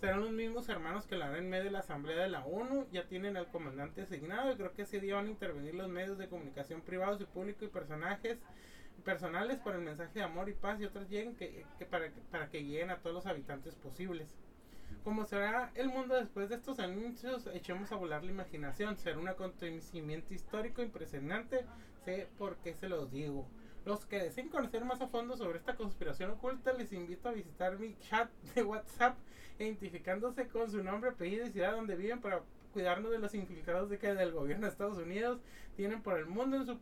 serán 0.00 0.20
los 0.20 0.30
mismos 0.30 0.68
hermanos 0.68 1.06
que 1.06 1.16
la 1.16 1.26
harán 1.26 1.44
en 1.44 1.50
medio 1.50 1.64
de 1.64 1.70
la 1.70 1.78
asamblea 1.80 2.22
de 2.22 2.28
la 2.28 2.44
ONU, 2.44 2.86
ya 2.92 3.06
tienen 3.06 3.36
al 3.36 3.48
comandante 3.48 4.02
asignado 4.02 4.52
y 4.52 4.56
creo 4.56 4.72
que 4.72 4.82
ese 4.82 5.00
día 5.00 5.16
van 5.16 5.26
a 5.26 5.30
intervenir 5.30 5.74
los 5.74 5.88
medios 5.88 6.18
de 6.18 6.28
comunicación 6.28 6.82
privados 6.82 7.20
y 7.20 7.24
públicos 7.24 7.62
y 7.62 7.68
personajes 7.68 8.38
personales 9.04 9.58
por 9.60 9.74
el 9.74 9.82
mensaje 9.82 10.18
de 10.18 10.24
amor 10.24 10.48
y 10.48 10.52
paz 10.52 10.80
y 10.80 10.84
otros 10.84 11.08
lleguen 11.08 11.36
que, 11.36 11.64
para, 11.90 12.10
para 12.30 12.48
que 12.48 12.64
lleguen 12.64 12.90
a 12.90 12.98
todos 12.98 13.14
los 13.14 13.26
habitantes 13.26 13.74
posibles. 13.76 14.28
Como 15.04 15.24
será 15.24 15.70
el 15.76 15.88
mundo 15.88 16.16
después 16.16 16.48
de 16.48 16.56
estos 16.56 16.80
anuncios, 16.80 17.48
echemos 17.54 17.92
a 17.92 17.96
volar 17.96 18.24
la 18.24 18.32
imaginación. 18.32 18.96
Será 18.96 19.18
un 19.18 19.28
acontecimiento 19.28 20.34
histórico 20.34 20.82
impresionante. 20.82 21.64
Sé 22.04 22.28
por 22.38 22.56
qué 22.56 22.74
se 22.74 22.88
los 22.88 23.12
digo. 23.12 23.46
Los 23.86 24.04
que 24.04 24.18
deseen 24.18 24.48
conocer 24.48 24.84
más 24.84 25.00
a 25.00 25.06
fondo 25.06 25.36
sobre 25.36 25.58
esta 25.58 25.76
conspiración 25.76 26.32
oculta, 26.32 26.72
les 26.72 26.92
invito 26.92 27.28
a 27.28 27.32
visitar 27.32 27.78
mi 27.78 27.96
chat 28.00 28.28
de 28.56 28.64
WhatsApp, 28.64 29.16
identificándose 29.60 30.48
con 30.48 30.68
su 30.68 30.82
nombre, 30.82 31.10
apellido 31.10 31.46
y 31.46 31.50
ciudad 31.50 31.76
donde 31.76 31.94
viven 31.94 32.20
para 32.20 32.42
cuidarnos 32.72 33.12
de 33.12 33.20
los 33.20 33.32
infiltrados 33.32 33.88
de 33.88 33.98
que 33.98 34.12
del 34.12 34.32
gobierno 34.32 34.66
de 34.66 34.72
Estados 34.72 34.98
Unidos 34.98 35.38
tienen 35.76 36.02
por 36.02 36.18
el 36.18 36.26
mundo 36.26 36.56
en 36.56 36.66
su 36.66 36.80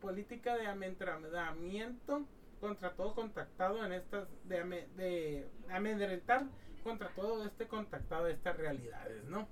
política 0.00 0.56
de 0.56 0.68
amedrentamiento 0.68 2.24
contra 2.62 2.94
todo 2.94 3.14
contactado 3.14 3.84
en 3.84 3.92
estas 3.92 4.26
de, 4.44 4.88
de 4.96 5.46
amedrentar 5.70 6.46
contra 6.82 7.10
todo 7.10 7.44
este 7.44 7.68
contactado 7.68 8.24
de 8.24 8.32
estas 8.32 8.56
realidades, 8.56 9.22
¿no? 9.24 9.46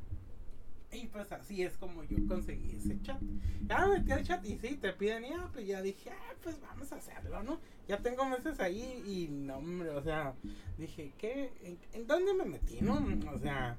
Y 0.93 1.07
pues 1.09 1.31
así 1.33 1.62
es 1.62 1.76
como 1.76 2.05
yo 2.05 2.16
conseguí 2.28 2.76
ese 2.76 3.00
chat. 3.02 3.21
Ya 3.66 3.87
me 3.87 3.99
metí 3.99 4.12
al 4.12 4.25
chat 4.25 4.45
y 4.47 4.57
sí, 4.59 4.76
te 4.76 4.93
piden 4.93 5.25
ya, 5.25 5.49
pues 5.52 5.66
ya 5.66 5.83
dije, 5.83 6.11
ah, 6.11 6.35
pues 6.43 6.61
vamos 6.61 6.93
a 6.93 6.97
hacerlo, 6.97 7.43
¿no? 7.43 7.59
Ya 7.88 7.99
tengo 7.99 8.25
meses 8.25 8.59
ahí 8.61 9.02
y 9.07 9.28
no, 9.28 9.57
hombre, 9.59 9.90
o 9.90 10.02
sea, 10.02 10.35
dije, 10.78 11.12
¿qué? 11.19 11.78
¿En, 11.93 12.07
dónde 12.07 12.35
me 12.35 12.45
metí, 12.45 12.81
no? 12.81 13.05
O 13.33 13.38
sea, 13.38 13.76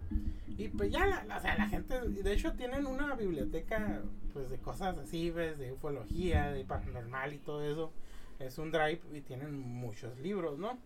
y 0.58 0.68
pues 0.68 0.92
ya, 0.92 1.26
o 1.36 1.42
sea, 1.42 1.58
la 1.58 1.68
gente, 1.68 2.00
de 2.02 2.34
hecho 2.34 2.54
tienen 2.54 2.86
una 2.86 3.16
biblioteca, 3.16 4.02
pues 4.34 4.50
de 4.50 4.58
cosas 4.58 4.98
así, 4.98 5.30
¿ves? 5.32 5.58
De 5.58 5.72
ufología, 5.72 6.52
de 6.52 6.66
paranormal 6.66 7.34
y 7.34 7.40
todo 7.40 7.64
eso. 7.64 7.94
Es 8.40 8.58
un 8.60 8.72
drive 8.72 9.02
y 9.14 9.22
tienen 9.22 9.58
muchos 9.60 10.20
libros, 10.20 10.60
¿no? 10.60 10.78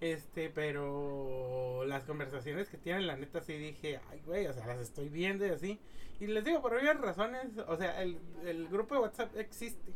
Este, 0.00 0.48
pero 0.48 1.84
las 1.86 2.04
conversaciones 2.04 2.68
que 2.68 2.78
tienen, 2.78 3.06
la 3.06 3.16
neta, 3.16 3.40
sí 3.40 3.54
dije, 3.54 4.00
ay, 4.10 4.22
güey, 4.24 4.46
o 4.46 4.52
sea, 4.52 4.66
las 4.66 4.78
estoy 4.78 5.08
viendo 5.08 5.46
y 5.46 5.50
así. 5.50 5.80
Y 6.20 6.26
les 6.28 6.44
digo, 6.44 6.62
por 6.62 6.74
obvias 6.74 7.00
razones, 7.00 7.46
o 7.66 7.76
sea, 7.76 8.02
el, 8.02 8.18
el 8.44 8.68
grupo 8.68 8.94
de 8.94 9.00
WhatsApp 9.00 9.36
existe. 9.36 9.92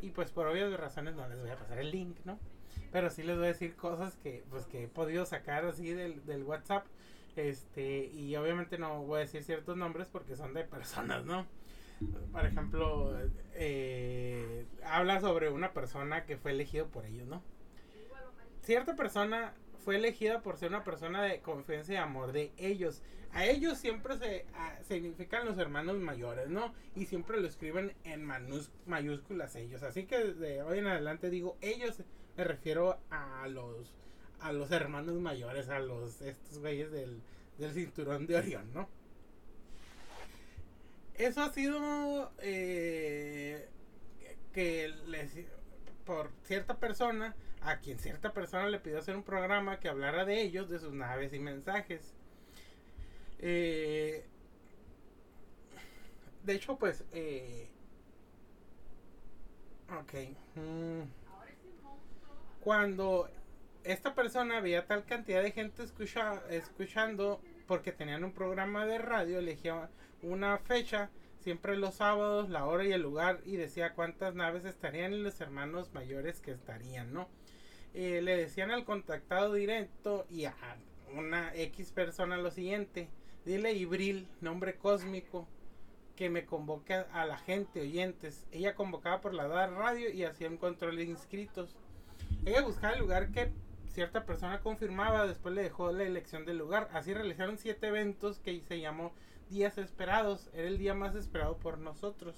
Y 0.00 0.10
pues 0.10 0.30
por 0.30 0.46
obvias 0.46 0.72
razones 0.78 1.14
no 1.14 1.26
les 1.28 1.40
voy 1.40 1.50
a 1.50 1.56
pasar 1.56 1.78
el 1.78 1.90
link, 1.90 2.16
¿no? 2.24 2.38
Pero 2.92 3.10
sí 3.10 3.22
les 3.22 3.36
voy 3.36 3.46
a 3.46 3.48
decir 3.48 3.74
cosas 3.76 4.16
que, 4.16 4.44
pues, 4.50 4.66
que 4.66 4.84
he 4.84 4.88
podido 4.88 5.24
sacar 5.26 5.64
así 5.64 5.92
del, 5.92 6.24
del 6.26 6.42
WhatsApp. 6.44 6.86
Este, 7.36 8.06
y 8.06 8.36
obviamente 8.36 8.78
no 8.78 9.02
voy 9.02 9.16
a 9.16 9.20
decir 9.20 9.42
ciertos 9.42 9.76
nombres 9.76 10.08
porque 10.08 10.36
son 10.36 10.54
de 10.54 10.64
personas, 10.64 11.24
¿no? 11.24 11.46
Por 12.32 12.44
ejemplo, 12.44 13.16
eh, 13.54 14.66
habla 14.84 15.20
sobre 15.20 15.50
una 15.50 15.72
persona 15.72 16.24
que 16.26 16.36
fue 16.36 16.52
elegido 16.52 16.86
por 16.88 17.06
ellos, 17.06 17.26
¿no? 17.26 17.42
Cierta 18.64 18.96
persona 18.96 19.54
fue 19.84 19.96
elegida 19.96 20.40
por 20.42 20.56
ser 20.56 20.70
una 20.70 20.84
persona 20.84 21.22
de 21.22 21.40
confianza 21.40 21.92
y 21.92 21.96
amor 21.96 22.32
de 22.32 22.52
ellos. 22.56 23.02
A 23.32 23.44
ellos 23.44 23.78
siempre 23.78 24.16
se 24.16 24.46
significan 24.88 25.44
los 25.44 25.58
hermanos 25.58 25.98
mayores, 25.98 26.48
¿no? 26.48 26.72
Y 26.94 27.06
siempre 27.06 27.40
lo 27.40 27.46
escriben 27.46 27.94
en 28.04 28.24
mayúsculas 28.86 29.56
ellos. 29.56 29.82
Así 29.82 30.06
que 30.06 30.18
de 30.18 30.62
hoy 30.62 30.78
en 30.78 30.86
adelante 30.86 31.30
digo 31.30 31.58
ellos, 31.60 32.02
me 32.36 32.44
refiero 32.44 32.98
a 33.10 33.46
los 33.48 33.94
a 34.40 34.52
los 34.52 34.70
hermanos 34.72 35.14
mayores, 35.14 35.68
a 35.70 35.78
los 35.78 36.20
estos 36.20 36.58
güeyes 36.58 36.90
del, 36.90 37.22
del 37.58 37.72
cinturón 37.72 38.26
de 38.26 38.36
Orión, 38.36 38.72
¿no? 38.74 38.88
Eso 41.14 41.42
ha 41.42 41.50
sido 41.50 42.32
eh, 42.40 43.68
que 44.52 44.88
les, 45.06 45.32
por 46.04 46.30
cierta 46.42 46.78
persona 46.78 47.34
a 47.64 47.78
quien 47.78 47.98
cierta 47.98 48.32
persona 48.32 48.68
le 48.68 48.78
pidió 48.78 48.98
hacer 48.98 49.16
un 49.16 49.22
programa 49.22 49.80
que 49.80 49.88
hablara 49.88 50.24
de 50.24 50.42
ellos, 50.42 50.68
de 50.68 50.78
sus 50.78 50.92
naves 50.92 51.32
y 51.32 51.38
mensajes. 51.38 52.14
Eh, 53.38 54.24
de 56.42 56.54
hecho, 56.54 56.76
pues... 56.76 57.04
Eh, 57.12 57.68
ok. 59.90 60.12
Mm, 60.56 61.02
cuando 62.60 63.30
esta 63.82 64.14
persona 64.14 64.60
veía 64.60 64.86
tal 64.86 65.04
cantidad 65.04 65.42
de 65.42 65.52
gente 65.52 65.82
escucha, 65.82 66.42
escuchando, 66.50 67.40
porque 67.66 67.92
tenían 67.92 68.24
un 68.24 68.32
programa 68.32 68.86
de 68.86 68.98
radio, 68.98 69.38
elegía 69.38 69.88
una 70.22 70.58
fecha, 70.58 71.10
siempre 71.40 71.76
los 71.76 71.94
sábados, 71.96 72.48
la 72.48 72.66
hora 72.66 72.84
y 72.84 72.92
el 72.92 73.02
lugar, 73.02 73.40
y 73.44 73.56
decía 73.56 73.94
cuántas 73.94 74.34
naves 74.34 74.64
estarían 74.64 75.12
y 75.12 75.18
los 75.18 75.40
hermanos 75.40 75.92
mayores 75.92 76.40
que 76.40 76.52
estarían, 76.52 77.12
¿no? 77.12 77.28
Eh, 77.94 78.20
le 78.22 78.36
decían 78.36 78.72
al 78.72 78.84
contactado 78.84 79.54
directo 79.54 80.26
y 80.28 80.46
a 80.46 80.54
una 81.16 81.54
X 81.54 81.92
persona 81.92 82.36
lo 82.36 82.50
siguiente. 82.50 83.08
Dile 83.44 83.72
Ibril, 83.72 84.28
nombre 84.40 84.76
cósmico, 84.76 85.46
que 86.16 86.28
me 86.28 86.44
convoque 86.44 86.94
a 86.94 87.24
la 87.24 87.38
gente, 87.38 87.80
oyentes. 87.80 88.46
Ella 88.50 88.74
convocaba 88.74 89.20
por 89.20 89.32
la 89.32 89.46
radio 89.66 90.10
y 90.10 90.24
hacía 90.24 90.48
un 90.48 90.56
control 90.56 90.96
de 90.96 91.04
inscritos. 91.04 91.76
Ella 92.44 92.62
buscaba 92.62 92.94
el 92.94 93.00
lugar 93.00 93.30
que 93.30 93.52
cierta 93.88 94.24
persona 94.24 94.60
confirmaba, 94.60 95.26
después 95.26 95.54
le 95.54 95.62
dejó 95.62 95.92
la 95.92 96.02
elección 96.04 96.44
del 96.44 96.58
lugar. 96.58 96.88
Así 96.92 97.14
realizaron 97.14 97.58
siete 97.58 97.86
eventos 97.88 98.40
que 98.40 98.60
se 98.62 98.80
llamó 98.80 99.12
Días 99.50 99.78
Esperados. 99.78 100.50
Era 100.52 100.66
el 100.66 100.78
día 100.78 100.94
más 100.94 101.14
esperado 101.14 101.56
por 101.58 101.78
nosotros. 101.78 102.34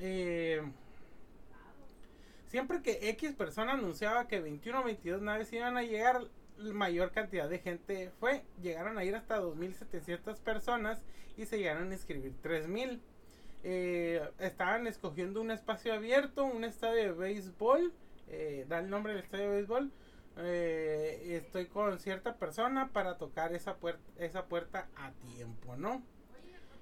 Eh, 0.00 0.62
Siempre 2.46 2.82
que 2.82 3.08
X 3.10 3.34
persona 3.34 3.72
anunciaba 3.72 4.28
que 4.28 4.40
21 4.40 4.80
o 4.80 4.84
22 4.84 5.20
naves 5.20 5.52
iban 5.52 5.76
a 5.76 5.82
llegar, 5.82 6.20
mayor 6.58 7.10
cantidad 7.10 7.48
de 7.48 7.58
gente 7.58 8.10
fue. 8.20 8.44
Llegaron 8.62 8.98
a 8.98 9.04
ir 9.04 9.14
hasta 9.14 9.40
2.700 9.40 10.38
personas 10.40 11.02
y 11.36 11.46
se 11.46 11.58
llegaron 11.58 11.90
a 11.90 11.94
inscribir 11.94 12.34
3.000. 12.42 13.00
Eh, 13.64 14.22
estaban 14.38 14.86
escogiendo 14.86 15.40
un 15.40 15.50
espacio 15.50 15.92
abierto, 15.92 16.44
un 16.44 16.64
estadio 16.64 17.02
de 17.02 17.12
béisbol. 17.12 17.92
Eh, 18.28 18.64
da 18.68 18.78
el 18.78 18.90
nombre 18.90 19.14
del 19.14 19.22
estadio 19.22 19.50
de 19.50 19.56
béisbol. 19.56 19.90
Eh, 20.38 21.38
estoy 21.42 21.66
con 21.66 21.98
cierta 21.98 22.36
persona 22.36 22.92
para 22.92 23.16
tocar 23.16 23.54
esa 23.54 23.76
puerta, 23.76 24.02
esa 24.18 24.46
puerta 24.46 24.88
a 24.96 25.10
tiempo, 25.34 25.76
¿no? 25.76 26.02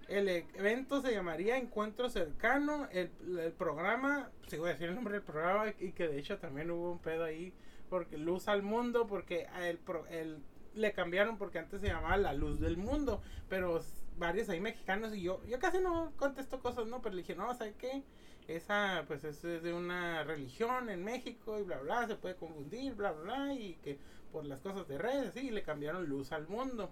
El 0.08 0.28
evento 0.28 1.00
se 1.00 1.12
llamaría 1.12 1.56
Encuentro 1.56 2.10
Cercano. 2.10 2.88
El, 2.92 3.10
programa, 3.58 4.30
si 4.46 4.58
voy 4.58 4.70
a 4.70 4.72
decir 4.72 4.88
el 4.88 4.94
nombre 4.94 5.14
del 5.14 5.22
programa, 5.22 5.72
y 5.78 5.92
que 5.92 6.08
de 6.08 6.18
hecho 6.18 6.38
también 6.38 6.70
hubo 6.70 6.92
un 6.92 6.98
pedo 6.98 7.24
ahí, 7.24 7.52
porque 7.88 8.18
Luz 8.18 8.48
al 8.48 8.62
Mundo, 8.62 9.06
porque 9.06 9.46
el, 9.62 9.80
el, 10.10 10.42
le 10.74 10.92
cambiaron 10.92 11.38
porque 11.38 11.58
antes 11.58 11.80
se 11.80 11.88
llamaba 11.88 12.16
La 12.16 12.32
Luz 12.32 12.60
del 12.60 12.76
Mundo, 12.76 13.22
pero 13.48 13.80
varios 14.16 14.48
ahí 14.48 14.60
mexicanos 14.60 15.14
y 15.14 15.22
yo, 15.22 15.44
yo 15.46 15.58
casi 15.58 15.80
no 15.80 16.12
contesto 16.16 16.60
cosas, 16.60 16.86
¿no? 16.86 17.00
Pero 17.02 17.14
le 17.14 17.22
dije, 17.22 17.34
no, 17.34 17.52
¿sabes 17.54 17.74
qué? 17.76 18.02
Esa, 18.46 19.04
pues 19.06 19.24
es 19.24 19.42
de 19.42 19.72
una 19.72 20.22
religión 20.24 20.90
en 20.90 21.02
México 21.02 21.58
y 21.58 21.62
bla, 21.62 21.78
bla, 21.78 22.06
se 22.06 22.16
puede 22.16 22.36
confundir, 22.36 22.94
bla, 22.94 23.12
bla, 23.12 23.54
y 23.54 23.74
que 23.82 23.98
por 24.32 24.44
las 24.44 24.60
cosas 24.60 24.86
de 24.86 24.98
redes, 24.98 25.32
sí, 25.32 25.50
le 25.50 25.62
cambiaron 25.62 26.06
luz 26.06 26.32
al 26.32 26.46
mundo. 26.48 26.90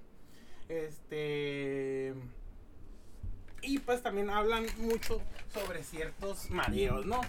Este... 0.69 2.15
Y 3.63 3.79
pues 3.79 4.03
también 4.03 4.31
hablan 4.31 4.67
mucho 4.79 5.23
sobre 5.53 5.85
ciertos 5.85 6.51
mareos, 6.51 7.07
¿no? 7.07 7.21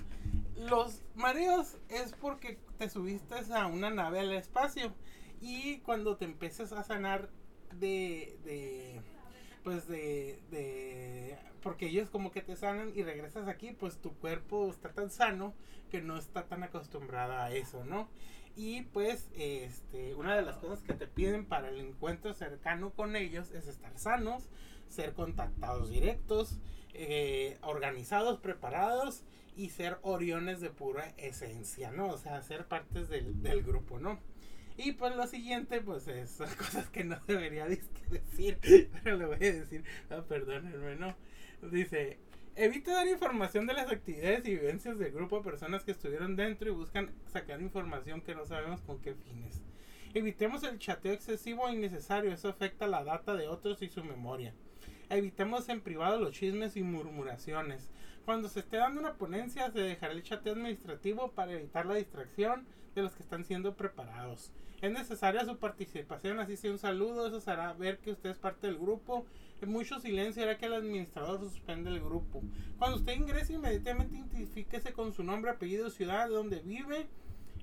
Los 0.57 1.01
mareos 1.15 1.77
es 1.89 2.13
porque 2.13 2.57
te 2.77 2.89
subiste 2.89 3.35
a 3.53 3.67
una 3.67 3.89
nave 3.89 4.19
al 4.19 4.33
espacio 4.33 4.93
y 5.41 5.79
cuando 5.79 6.17
te 6.17 6.25
empiezas 6.25 6.71
a 6.71 6.83
sanar 6.83 7.29
de, 7.79 8.37
de 8.43 9.01
pues 9.63 9.87
de, 9.87 10.39
de 10.51 11.37
porque 11.61 11.87
ellos 11.87 12.09
como 12.09 12.31
que 12.31 12.41
te 12.41 12.55
sanan 12.55 12.91
y 12.95 13.03
regresas 13.03 13.47
aquí, 13.47 13.71
pues 13.71 13.97
tu 13.97 14.13
cuerpo 14.15 14.69
está 14.69 14.91
tan 14.91 15.09
sano 15.09 15.53
que 15.89 16.01
no 16.01 16.17
está 16.17 16.43
tan 16.45 16.63
acostumbrada 16.63 17.45
a 17.45 17.53
eso, 17.53 17.85
¿no? 17.85 18.09
Y 18.55 18.81
pues 18.81 19.29
este, 19.35 20.13
una 20.15 20.35
de 20.35 20.43
las 20.43 20.57
cosas 20.57 20.83
que 20.83 20.93
te 20.93 21.07
piden 21.07 21.45
para 21.45 21.69
el 21.69 21.79
encuentro 21.79 22.33
cercano 22.33 22.91
con 22.91 23.15
ellos 23.15 23.51
es 23.51 23.67
estar 23.67 23.97
sanos, 23.97 24.49
ser 24.93 25.13
contactados 25.13 25.89
directos, 25.89 26.59
eh, 26.93 27.57
organizados, 27.61 28.39
preparados 28.39 29.23
y 29.55 29.69
ser 29.69 29.97
oriones 30.01 30.61
de 30.61 30.69
pura 30.69 31.13
esencia, 31.17 31.91
¿no? 31.91 32.07
O 32.07 32.17
sea, 32.17 32.41
ser 32.41 32.67
partes 32.67 33.09
del, 33.09 33.41
del 33.41 33.63
grupo, 33.63 33.99
¿no? 33.99 34.19
Y 34.77 34.93
pues 34.93 35.15
lo 35.15 35.27
siguiente, 35.27 35.81
pues 35.81 36.07
es 36.07 36.37
cosas 36.57 36.89
que 36.89 37.03
no 37.03 37.19
debería 37.27 37.67
decir, 38.09 38.59
pero 39.03 39.17
le 39.17 39.25
voy 39.25 39.35
a 39.35 39.53
decir, 39.53 39.83
ah, 40.09 40.23
perdónenme, 40.27 40.95
¿no? 40.95 41.15
Dice, 41.71 42.17
evita 42.55 42.93
dar 42.93 43.07
información 43.07 43.67
de 43.67 43.73
las 43.73 43.91
actividades 43.91 44.45
y 44.45 44.55
vivencias 44.55 44.97
del 44.97 45.11
grupo 45.11 45.37
de 45.37 45.43
personas 45.43 45.83
que 45.83 45.91
estuvieron 45.91 46.35
dentro 46.35 46.69
y 46.69 46.73
buscan 46.73 47.11
sacar 47.31 47.61
información 47.61 48.21
que 48.21 48.35
no 48.35 48.45
sabemos 48.45 48.81
con 48.81 48.99
qué 48.99 49.13
fines. 49.13 49.61
Evitemos 50.13 50.63
el 50.63 50.77
chateo 50.77 51.13
excesivo 51.13 51.67
e 51.67 51.73
innecesario, 51.73 52.31
eso 52.31 52.49
afecta 52.49 52.85
la 52.87 53.03
data 53.03 53.35
de 53.35 53.47
otros 53.47 53.81
y 53.81 53.89
su 53.89 54.03
memoria. 54.03 54.53
Evitemos 55.09 55.69
en 55.69 55.81
privado 55.81 56.19
los 56.19 56.31
chismes 56.31 56.75
y 56.77 56.83
murmuraciones. 56.83 57.91
Cuando 58.25 58.47
se 58.47 58.61
esté 58.61 58.77
dando 58.77 59.01
una 59.01 59.15
ponencia, 59.15 59.69
se 59.71 59.79
dejará 59.79 60.13
el 60.13 60.23
chateo 60.23 60.53
administrativo 60.53 61.31
para 61.31 61.51
evitar 61.51 61.85
la 61.85 61.95
distracción 61.95 62.65
de 62.95 63.01
los 63.01 63.13
que 63.13 63.23
están 63.23 63.43
siendo 63.43 63.75
preparados. 63.75 64.51
Es 64.81 64.91
necesaria 64.91 65.45
su 65.45 65.57
participación, 65.57 66.39
así 66.39 66.57
sea 66.57 66.71
un 66.71 66.77
saludo, 66.77 67.27
eso 67.27 67.49
hará 67.49 67.71
ver 67.73 67.99
que 67.99 68.11
usted 68.11 68.31
es 68.31 68.37
parte 68.37 68.67
del 68.67 68.77
grupo. 68.77 69.25
En 69.61 69.69
mucho 69.69 69.99
silencio 69.99 70.43
hará 70.43 70.57
que 70.57 70.65
el 70.65 70.73
administrador 70.73 71.39
suspende 71.39 71.89
el 71.89 72.01
grupo. 72.01 72.41
Cuando 72.77 72.97
usted 72.97 73.13
ingrese, 73.13 73.53
inmediatamente 73.53 74.15
identifíquese 74.15 74.91
con 74.91 75.13
su 75.13 75.23
nombre, 75.23 75.51
apellido, 75.51 75.89
ciudad, 75.89 76.29
donde 76.29 76.59
vive. 76.59 77.07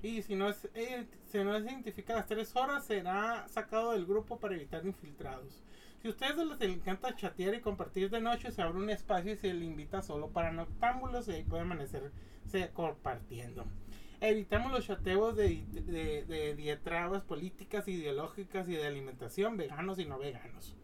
Y 0.01 0.23
si 0.23 0.35
no, 0.35 0.49
es, 0.49 0.67
eh, 0.73 1.05
si 1.25 1.37
no 1.43 1.59
se 1.59 1.65
identifica 1.65 2.13
a 2.13 2.17
las 2.17 2.27
tres 2.27 2.55
horas, 2.55 2.85
será 2.85 3.47
sacado 3.47 3.91
del 3.91 4.07
grupo 4.07 4.39
para 4.39 4.55
evitar 4.55 4.83
infiltrados. 4.83 5.61
Si 6.01 6.07
a 6.07 6.11
ustedes 6.11 6.35
les 6.35 6.61
encanta 6.61 7.15
chatear 7.15 7.53
y 7.53 7.61
compartir 7.61 8.09
de 8.09 8.21
noche, 8.21 8.51
se 8.51 8.61
abre 8.63 8.79
un 8.79 8.89
espacio 8.89 9.33
y 9.33 9.37
se 9.37 9.53
le 9.53 9.65
invita 9.65 10.01
solo 10.01 10.29
para 10.29 10.51
noctámbulos 10.51 11.27
y 11.27 11.33
ahí 11.33 11.43
puede 11.43 11.61
amanecerse 11.61 12.71
compartiendo. 12.73 13.65
Evitamos 14.19 14.71
los 14.71 14.87
chateos 14.87 15.35
de, 15.35 15.63
de, 15.67 16.55
de 16.55 17.21
políticas, 17.27 17.87
ideológicas 17.87 18.67
y 18.67 18.73
de 18.73 18.87
alimentación, 18.87 19.57
veganos 19.57 19.99
y 19.99 20.05
no 20.05 20.17
veganos. 20.17 20.75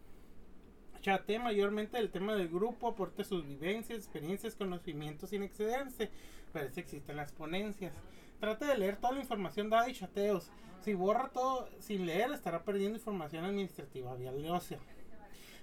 Chatee 1.02 1.40
mayormente 1.40 1.98
del 1.98 2.12
tema 2.12 2.36
del 2.36 2.50
grupo, 2.50 2.90
aporte 2.90 3.24
sus 3.24 3.44
vivencias, 3.44 3.98
experiencias, 3.98 4.56
conocimientos 4.56 5.32
sin 5.32 5.42
excederse. 5.42 6.12
Para 6.54 6.66
eso 6.66 6.80
existen 6.80 7.16
las 7.16 7.32
ponencias. 7.32 7.94
Trate 8.40 8.66
de 8.66 8.78
leer 8.78 8.98
toda 8.98 9.14
la 9.14 9.22
información 9.22 9.70
dada 9.70 9.90
y 9.90 9.94
chateos. 9.94 10.52
Si 10.82 10.94
borra 10.94 11.30
todo 11.30 11.70
sin 11.80 12.06
leer, 12.06 12.32
estará 12.32 12.64
perdiendo 12.64 12.98
información 12.98 13.46
administrativa 13.46 14.14
valiosa. 14.14 14.78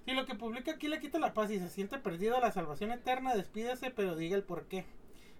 Si 0.04 0.12
lo 0.12 0.26
que 0.26 0.34
publica 0.34 0.73
aquí 0.73 0.88
le 0.88 1.00
quita 1.00 1.18
la 1.18 1.32
paz 1.32 1.50
y 1.50 1.58
se 1.58 1.70
siente 1.70 1.99
perdido 1.99 2.37
a 2.37 2.40
la 2.40 2.52
salvación 2.52 2.92
eterna, 2.92 3.34
despídese, 3.34 3.90
pero 3.90 4.14
diga 4.16 4.37
el 4.37 4.42
por 4.42 4.66
qué. 4.66 4.84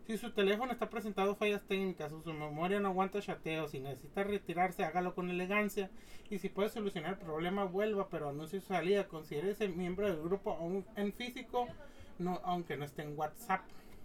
Si 0.07 0.17
su 0.17 0.33
teléfono 0.33 0.73
está 0.73 0.89
presentado 0.89 1.35
fallas 1.35 1.63
técnicas 1.65 2.13
o 2.13 2.23
su 2.23 2.33
memoria 2.33 2.81
no 2.81 2.89
aguanta 2.89 3.21
chateo, 3.21 3.69
si 3.69 3.81
necesita 3.81 4.25
retirarse, 4.25 4.85
hágalo 4.85 5.15
con 5.15 5.29
elegancia. 5.29 5.91
Y 6.31 6.39
si 6.39 6.49
puede 6.49 6.71
solucionar 6.71 7.13
el 7.13 7.19
problema, 7.19 7.65
vuelva, 7.65 8.09
pero 8.09 8.31
anuncie 8.31 8.61
su 8.61 8.69
salida. 8.69 9.07
Considere 9.07 9.51
ese 9.51 9.69
miembro 9.69 10.07
del 10.07 10.23
grupo 10.23 10.59
en 10.97 11.13
físico, 11.13 11.67
no, 12.19 12.41
aunque 12.45 12.79
no 12.79 12.87
esté 12.87 13.03
en 13.03 13.19
WhatsApp. 13.19 13.63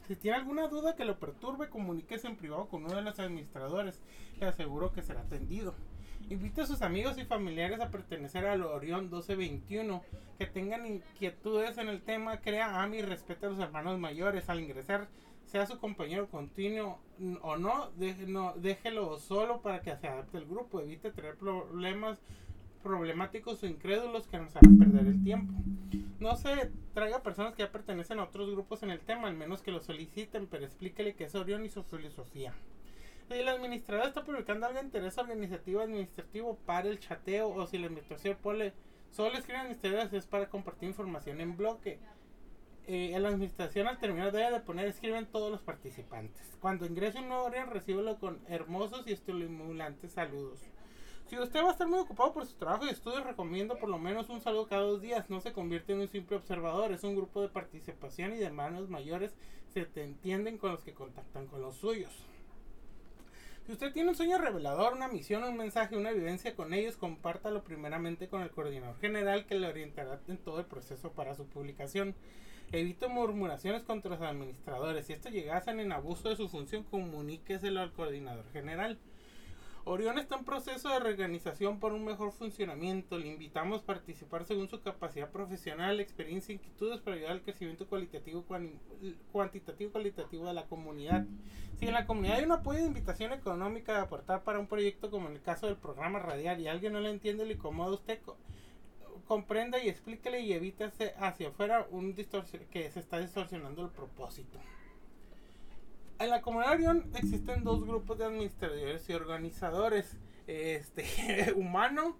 Si 0.07 0.15
tiene 0.15 0.37
alguna 0.37 0.67
duda 0.67 0.95
que 0.95 1.05
lo 1.05 1.19
perturbe, 1.19 1.69
comuníquese 1.69 2.27
en 2.27 2.35
privado 2.35 2.67
con 2.67 2.83
uno 2.83 2.95
de 2.95 3.01
los 3.01 3.19
administradores. 3.19 4.01
Le 4.39 4.47
aseguro 4.47 4.91
que 4.91 5.03
será 5.03 5.21
atendido. 5.21 5.75
Invite 6.29 6.61
a 6.61 6.65
sus 6.67 6.83
amigos 6.83 7.17
y 7.17 7.25
familiares 7.25 7.79
a 7.79 7.89
pertenecer 7.89 8.45
al 8.45 8.61
Orión 8.61 9.05
1221. 9.05 10.03
Que 10.37 10.45
tengan 10.45 10.85
inquietudes 10.85 11.77
en 11.79 11.89
el 11.89 12.01
tema, 12.01 12.37
crea, 12.37 12.81
ama 12.81 12.95
y 12.95 13.01
respeta 13.01 13.47
a 13.47 13.49
los 13.49 13.59
hermanos 13.59 13.97
mayores. 13.97 14.47
Al 14.47 14.59
ingresar, 14.59 15.07
sea 15.45 15.65
su 15.65 15.79
compañero 15.79 16.29
continuo 16.29 16.99
o 17.41 17.57
no, 17.57 17.89
déjelo 17.97 19.17
solo 19.17 19.61
para 19.61 19.81
que 19.81 19.95
se 19.97 20.07
adapte 20.07 20.37
al 20.37 20.45
grupo, 20.45 20.79
evite 20.79 21.11
tener 21.11 21.35
problemas 21.35 22.21
problemáticos 22.83 23.63
o 23.63 23.67
incrédulos 23.67 24.27
que 24.27 24.37
nos 24.37 24.55
hagan 24.55 24.77
perder 24.77 25.07
el 25.07 25.23
tiempo. 25.23 25.53
No 26.19 26.35
se 26.35 26.71
traiga 26.93 27.23
personas 27.23 27.55
que 27.55 27.63
ya 27.63 27.71
pertenecen 27.71 28.19
a 28.19 28.25
otros 28.25 28.51
grupos 28.51 28.83
en 28.83 28.91
el 28.91 28.99
tema, 28.99 29.27
al 29.27 29.35
menos 29.35 29.63
que 29.63 29.71
lo 29.71 29.79
soliciten, 29.79 30.45
pero 30.47 30.65
explíquele 30.65 31.15
qué 31.15 31.23
es 31.23 31.33
Orión 31.33 31.65
y 31.65 31.69
su 31.69 31.83
filosofía. 31.83 32.53
Si 33.29 33.35
el 33.35 33.47
administrador 33.47 34.07
está 34.07 34.23
publicando 34.23 34.65
algo 34.65 34.79
de 34.79 34.85
interés 34.85 35.15
organizativo 35.19 35.81
administrativo 35.81 36.57
para 36.65 36.89
el 36.89 36.99
chateo 36.99 37.49
o 37.49 37.67
si 37.67 37.77
la 37.77 37.85
administración 37.85 38.35
pone 38.41 38.73
solo 39.11 39.37
escriben 39.37 39.61
administradores 39.61 40.11
es 40.13 40.25
para 40.25 40.49
compartir 40.49 40.89
información 40.89 41.39
en 41.39 41.55
bloque 41.55 41.99
eh, 42.87 43.11
en 43.13 43.21
la 43.21 43.29
administración 43.29 43.87
al 43.87 43.99
terminar 43.99 44.31
debe 44.31 44.49
de 44.49 44.61
poner 44.61 44.87
escriben 44.87 45.27
todos 45.27 45.51
los 45.51 45.61
participantes. 45.61 46.57
Cuando 46.59 46.87
ingrese 46.87 47.19
un 47.19 47.27
nuevo 47.27 47.43
Orion, 47.43 47.69
recíbelo 47.69 48.17
con 48.17 48.39
hermosos 48.47 49.05
y 49.05 49.11
estimulantes 49.11 50.11
saludos. 50.11 50.59
Si 51.27 51.37
usted 51.37 51.63
va 51.63 51.69
a 51.69 51.73
estar 51.73 51.87
muy 51.87 51.99
ocupado 51.99 52.33
por 52.33 52.47
su 52.47 52.55
trabajo 52.55 52.87
y 52.87 52.89
estudios, 52.89 53.23
recomiendo 53.23 53.77
por 53.77 53.89
lo 53.89 53.99
menos 53.99 54.29
un 54.29 54.41
saludo 54.41 54.67
cada 54.67 54.81
dos 54.81 55.01
días. 55.01 55.29
No 55.29 55.39
se 55.39 55.53
convierte 55.53 55.93
en 55.93 55.99
un 55.99 56.07
simple 56.07 56.35
observador, 56.35 56.91
es 56.91 57.03
un 57.03 57.15
grupo 57.15 57.43
de 57.43 57.49
participación 57.49 58.33
y 58.33 58.37
de 58.37 58.49
manos 58.49 58.89
mayores 58.89 59.35
se 59.67 59.85
te 59.85 60.03
entienden 60.03 60.57
con 60.57 60.71
los 60.71 60.83
que 60.83 60.95
contactan 60.95 61.45
con 61.45 61.61
los 61.61 61.75
suyos. 61.75 62.25
Si 63.69 63.73
usted 63.73 63.93
tiene 63.93 64.09
un 64.09 64.15
sueño 64.15 64.39
revelador, 64.39 64.93
una 64.93 65.07
misión, 65.07 65.43
un 65.43 65.55
mensaje, 65.55 65.95
una 65.95 66.09
vivencia 66.09 66.55
con 66.55 66.73
ellos, 66.73 66.97
compártalo 66.97 67.63
primeramente 67.63 68.27
con 68.27 68.41
el 68.41 68.49
coordinador 68.49 68.97
general 68.97 69.45
que 69.45 69.59
le 69.59 69.67
orientará 69.67 70.19
en 70.27 70.37
todo 70.37 70.61
el 70.61 70.65
proceso 70.65 71.11
para 71.11 71.35
su 71.35 71.45
publicación. 71.45 72.15
Evito 72.71 73.09
murmuraciones 73.09 73.83
contra 73.83 74.09
los 74.09 74.21
administradores. 74.21 75.05
Si 75.05 75.13
esto 75.13 75.29
llegasen 75.29 75.79
en 75.79 75.91
abuso 75.91 76.29
de 76.29 76.35
su 76.35 76.49
función, 76.49 76.83
comuníqueselo 76.83 77.79
al 77.79 77.93
coordinador 77.93 78.51
general. 78.53 78.97
Orión 79.85 80.19
está 80.19 80.35
en 80.35 80.43
proceso 80.43 80.89
de 80.89 80.99
reorganización 80.99 81.79
por 81.79 81.93
un 81.93 82.05
mejor 82.05 82.31
funcionamiento. 82.31 83.17
Le 83.17 83.27
invitamos 83.27 83.81
a 83.81 83.85
participar 83.85 84.45
según 84.45 84.69
su 84.69 84.81
capacidad 84.81 85.31
profesional, 85.31 85.99
experiencia 85.99 86.51
e 86.51 86.55
inquietudes 86.55 86.99
para 86.99 87.15
ayudar 87.15 87.31
al 87.31 87.41
crecimiento 87.41 87.87
cualitativo, 87.87 88.45
cuantitativo 89.31 89.89
y 89.89 89.91
cualitativo 89.91 90.47
de 90.47 90.53
la 90.53 90.65
comunidad. 90.67 91.25
Si 91.79 91.87
en 91.87 91.93
la 91.93 92.05
comunidad 92.05 92.37
hay 92.37 92.45
un 92.45 92.51
apoyo 92.51 92.79
de 92.79 92.87
invitación 92.87 93.31
económica 93.31 93.93
de 93.93 94.01
aportar 94.01 94.43
para 94.43 94.59
un 94.59 94.67
proyecto 94.67 95.09
como 95.09 95.27
en 95.27 95.35
el 95.35 95.41
caso 95.41 95.67
del 95.67 95.77
programa 95.77 96.19
radial 96.19 96.59
y 96.59 96.67
alguien 96.67 96.93
no 96.93 96.99
le 96.99 97.09
entiende, 97.09 97.45
le 97.45 97.53
incomoda 97.53 97.93
usted, 97.93 98.19
comprenda 99.25 99.81
y 99.81 99.87
explíquele 99.87 100.41
y 100.41 100.53
evítese 100.53 101.13
hacia 101.19 101.49
afuera 101.49 101.87
un 101.91 102.13
que 102.15 102.91
se 102.91 102.99
está 102.99 103.19
distorsionando 103.19 103.83
el 103.83 103.91
propósito. 103.91 104.59
En 106.19 106.31
la 106.31 106.41
comunidad 106.41 106.73
Orión 106.73 107.09
existen 107.15 107.63
dos 107.63 107.85
grupos 107.85 108.17
de 108.17 108.25
administradores 108.25 109.09
y 109.09 109.13
organizadores. 109.13 110.17
Este, 110.47 111.53
humano, 111.55 112.17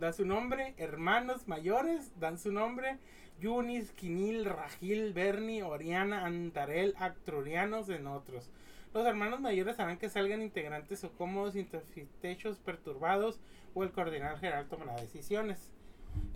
da 0.00 0.14
su 0.14 0.24
nombre. 0.24 0.74
Hermanos 0.78 1.46
mayores, 1.46 2.18
dan 2.18 2.38
su 2.38 2.50
nombre. 2.50 2.98
Yunis, 3.40 3.92
Quinil, 3.92 4.46
Ragil, 4.46 5.12
Berni, 5.12 5.60
Oriana, 5.60 6.24
Antarel, 6.24 6.94
Actrurianos, 6.98 7.90
en 7.90 8.06
otros. 8.06 8.48
Los 8.94 9.06
hermanos 9.06 9.40
mayores 9.40 9.78
harán 9.78 9.98
que 9.98 10.08
salgan 10.08 10.40
integrantes 10.40 11.04
o 11.04 11.12
cómodos, 11.12 11.54
insatisfechos, 11.54 12.58
perturbados 12.58 13.38
o 13.74 13.82
el 13.82 13.92
coordinador 13.92 14.38
general 14.38 14.66
tomará 14.66 14.96
decisiones. 14.96 15.70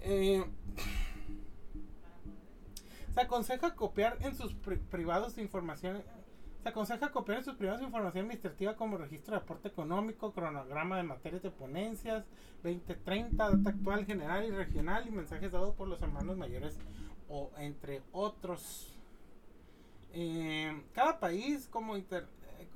Eh, 0.00 0.44
se 3.14 3.20
aconseja 3.22 3.74
copiar 3.74 4.18
en 4.20 4.34
sus 4.34 4.54
privados 4.90 5.38
información. 5.38 6.02
Se 6.66 6.70
aconseja 6.70 7.12
copiar 7.12 7.38
en 7.38 7.44
sus 7.44 7.54
privados 7.54 7.80
información 7.80 8.24
administrativa 8.24 8.74
como 8.74 8.98
registro 8.98 9.36
de 9.36 9.40
aporte 9.40 9.68
económico, 9.68 10.32
cronograma 10.32 10.96
de 10.96 11.04
materias 11.04 11.40
de 11.40 11.52
ponencias, 11.52 12.24
2030, 12.64 13.50
data 13.50 13.70
actual 13.70 14.04
general 14.04 14.44
y 14.44 14.50
regional 14.50 15.06
y 15.06 15.12
mensajes 15.12 15.52
dados 15.52 15.76
por 15.76 15.86
los 15.86 16.02
hermanos 16.02 16.36
mayores 16.36 16.76
o 17.28 17.52
entre 17.58 18.02
otros. 18.10 18.92
Eh, 20.12 20.82
cada 20.92 21.20
país 21.20 21.68
como 21.70 21.96
inter, 21.96 22.26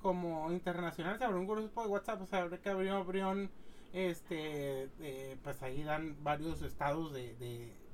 como 0.03 0.53
internacional 0.53 1.18
se 1.18 1.24
abrió 1.24 1.40
un 1.40 1.48
grupo 1.48 1.83
de 1.83 1.88
WhatsApp, 1.88 2.22
o 2.22 2.26
sea, 2.26 2.48
que 2.48 2.70
abrió, 2.70 2.94
abrió 2.94 3.35
este, 3.92 4.88
pues 5.42 5.64
ahí 5.64 5.83
dan 5.83 6.16
varios 6.22 6.62
estados 6.62 7.12
de, 7.12 7.35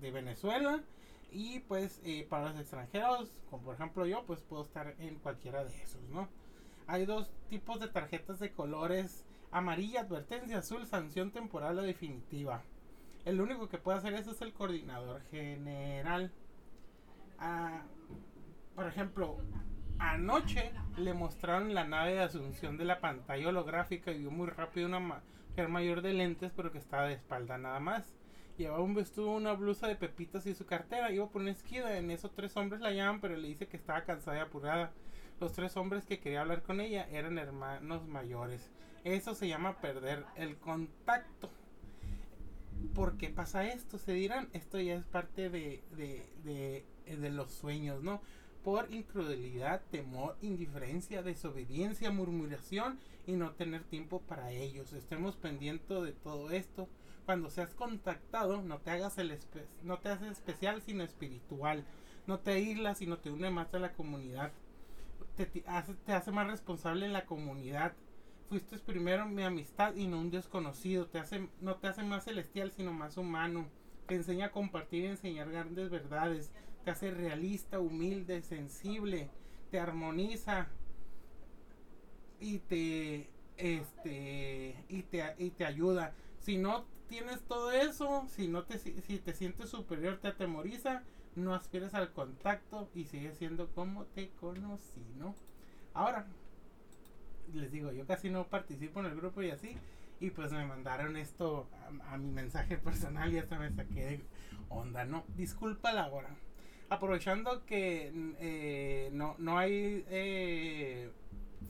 de, 0.03 0.11
Venezuela 0.11 0.83
y 1.31 1.61
pues 1.61 2.01
eh, 2.05 2.27
para 2.29 2.51
los 2.51 2.61
extranjeros, 2.61 3.37
como 3.51 3.65
por 3.65 3.75
ejemplo 3.75 4.07
yo, 4.07 4.25
pues 4.25 4.41
puedo 4.43 4.63
estar 4.63 4.95
en 4.99 5.17
cualquiera 5.17 5.65
de 5.65 5.83
esos, 5.83 6.03
¿no? 6.11 6.29
Hay 6.87 7.05
dos 7.05 7.31
tipos 7.49 7.81
de 7.81 7.89
tarjetas 7.89 8.39
de 8.39 8.53
colores, 8.53 9.25
amarilla, 9.51 10.03
advertencia, 10.03 10.59
azul, 10.59 10.87
sanción 10.87 11.33
temporal 11.33 11.79
o 11.79 11.83
definitiva. 11.83 12.63
El 13.25 13.41
único 13.41 13.69
que 13.69 13.79
puede 13.79 13.99
hacer 13.99 14.15
eso 14.15 14.31
es 14.31 14.41
el 14.41 14.53
coordinador 14.53 15.23
general. 15.31 16.33
Ah, 17.39 17.83
por 18.77 18.87
ejemplo, 18.87 19.39
anoche 19.99 20.73
le 20.97 21.13
mostraron 21.13 21.75
la 21.75 21.85
nave 21.85 22.15
de 22.15 22.21
asunción 22.21 22.77
de 22.77 22.85
la 22.85 23.01
pantalla 23.01 23.49
holográfica 23.49 24.13
y 24.13 24.21
vio 24.21 24.31
muy 24.31 24.47
rápido 24.47 24.87
una 24.87 25.01
mujer 25.01 25.69
mayor 25.69 26.03
de 26.03 26.13
lentes, 26.13 26.53
pero 26.55 26.71
que 26.71 26.79
estaba 26.79 27.07
de 27.07 27.15
espalda 27.15 27.59
nada 27.59 27.81
más. 27.81 28.16
Llevaba 28.57 28.83
un 28.83 28.95
vestido, 28.95 29.31
una 29.31 29.53
blusa 29.53 29.87
de 29.87 29.97
pepitas 29.97 30.47
y 30.47 30.55
su 30.55 30.67
cartera. 30.67 31.11
Iba 31.11 31.29
por 31.29 31.43
una 31.43 31.51
esquina. 31.51 31.97
En 31.97 32.11
eso 32.11 32.31
tres 32.31 32.57
hombres 32.57 32.81
la 32.81 32.93
llaman, 32.93 33.21
pero 33.21 33.37
le 33.37 33.49
dice 33.49 33.67
que 33.67 33.77
estaba 33.77 34.05
cansada 34.05 34.39
y 34.39 34.41
apurada. 34.41 34.93
Los 35.41 35.53
tres 35.53 35.77
hombres 35.77 36.07
que 36.07 36.19
quería 36.19 36.41
hablar 36.41 36.63
con 36.63 36.81
ella 36.81 37.07
eran 37.11 37.39
hermanos 37.39 38.07
mayores. 38.07 38.71
Eso 39.05 39.35
se 39.35 39.49
llama 39.49 39.81
perder 39.81 40.25
el 40.37 40.57
contacto. 40.57 41.51
¿Por 42.95 43.17
qué 43.17 43.29
pasa 43.29 43.67
esto? 43.67 43.99
Se 43.99 44.13
dirán, 44.13 44.49
esto 44.53 44.81
ya 44.81 44.95
es 44.95 45.05
parte 45.05 45.51
de, 45.51 45.83
de, 45.93 46.25
de, 46.45 46.85
de 47.17 47.31
los 47.31 47.53
sueños, 47.53 48.03
¿no? 48.03 48.21
por 48.67 48.93
incredulidad, 48.93 49.81
temor, 49.93 50.37
indiferencia, 50.43 51.23
desobediencia, 51.23 52.11
murmuración 52.11 52.99
y 53.25 53.35
no 53.35 53.53
tener 53.53 53.85
tiempo 53.85 54.23
para 54.23 54.51
ellos. 54.51 54.93
Estemos 54.93 55.37
pendientes 55.37 56.03
de 56.03 56.11
todo 56.11 56.51
esto. 56.51 56.89
Cuando 57.27 57.51
seas 57.51 57.75
contactado, 57.75 58.63
no 58.63 58.79
te 58.79 58.91
hagas 58.91 59.19
el 59.19 59.37
no 59.83 59.99
te 59.99 60.09
haces 60.09 60.31
especial, 60.31 60.81
sino 60.81 61.05
espiritual. 61.05 61.85
No 62.27 62.39
te 62.39 62.53
aíslas, 62.53 62.99
sino 62.99 63.19
te 63.19 63.31
une 63.31 63.51
más 63.51 63.75
a 63.75 63.79
la 63.79 63.93
comunidad. 63.93 64.53
Te, 65.37 65.65
hace, 65.67 65.95
te 65.95 66.13
hace 66.13 66.31
más 66.31 66.47
responsable 66.47 67.05
en 67.05 67.13
la 67.13 67.27
comunidad. 67.27 67.93
Fuiste 68.49 68.79
primero 68.79 69.27
mi 69.27 69.43
amistad 69.43 69.95
y 69.97 70.07
no 70.07 70.21
un 70.21 70.31
desconocido. 70.31 71.07
Te 71.07 71.19
hace, 71.19 71.49
no 71.61 71.77
te 71.77 71.89
hace 71.89 72.03
más 72.03 72.25
celestial, 72.25 72.73
sino 72.73 72.93
más 72.93 73.17
humano. 73.17 73.67
Te 74.07 74.15
enseña 74.15 74.47
a 74.47 74.53
compartir 74.53 75.05
y 75.05 75.09
enseñar 75.09 75.51
grandes 75.51 75.91
verdades 75.91 76.53
te 76.87 76.93
hace 76.93 77.11
realista, 77.11 77.81
humilde, 77.81 78.43
sensible, 78.43 79.29
te 79.73 79.81
armoniza 79.81 80.69
y 82.39 82.61
te 82.61 83.29
este 83.57 84.85
y 84.89 85.03
te, 85.03 85.35
y 85.37 85.51
te 85.51 85.65
ayuda. 85.65 86.15
Si 86.39 86.59
no 86.59 86.85
tienes 87.09 87.43
todo 87.43 87.73
eso, 87.73 88.27
si 88.29 88.49
no 88.49 88.65
te 88.65 88.79
si 88.79 89.19
te 89.19 89.33
sientes 89.33 89.71
superior, 89.71 90.19
te 90.19 90.29
atemoriza, 90.29 91.03
no 91.35 91.55
aspires 91.55 91.95
al 91.95 92.13
contacto 92.13 92.89
y 92.95 93.05
sigue 93.05 93.33
siendo 93.35 93.69
como 93.71 94.05
te 94.07 94.31
conocí, 94.41 95.05
¿no? 95.19 95.35
Ahora 95.95 96.27
les 97.55 97.71
digo, 97.71 97.93
yo 97.93 98.07
casi 98.07 98.31
no 98.31 98.49
participo 98.49 99.01
en 99.01 99.07
el 99.07 99.17
grupo 99.17 99.43
y 99.43 99.51
así 99.51 99.77
y 100.19 100.31
pues 100.31 100.53
me 100.53 100.65
mandaron 100.65 101.17
esto 101.17 101.69
a, 102.09 102.15
a 102.15 102.19
mi 102.19 102.31
mensaje 102.31 102.77
personal 102.79 103.33
y 103.33 103.39
hasta 103.39 103.59
me 103.59 103.71
saqué 103.71 104.05
de 104.05 104.21
onda, 104.69 105.05
¿no? 105.05 105.25
Disculpa 105.37 105.93
la 105.93 106.09
hora 106.09 106.31
aprovechando 106.89 107.65
que 107.67 108.13
eh, 108.39 109.11
no, 109.13 109.35
no 109.39 109.59
hay 109.59 110.05
eh, 110.09 111.11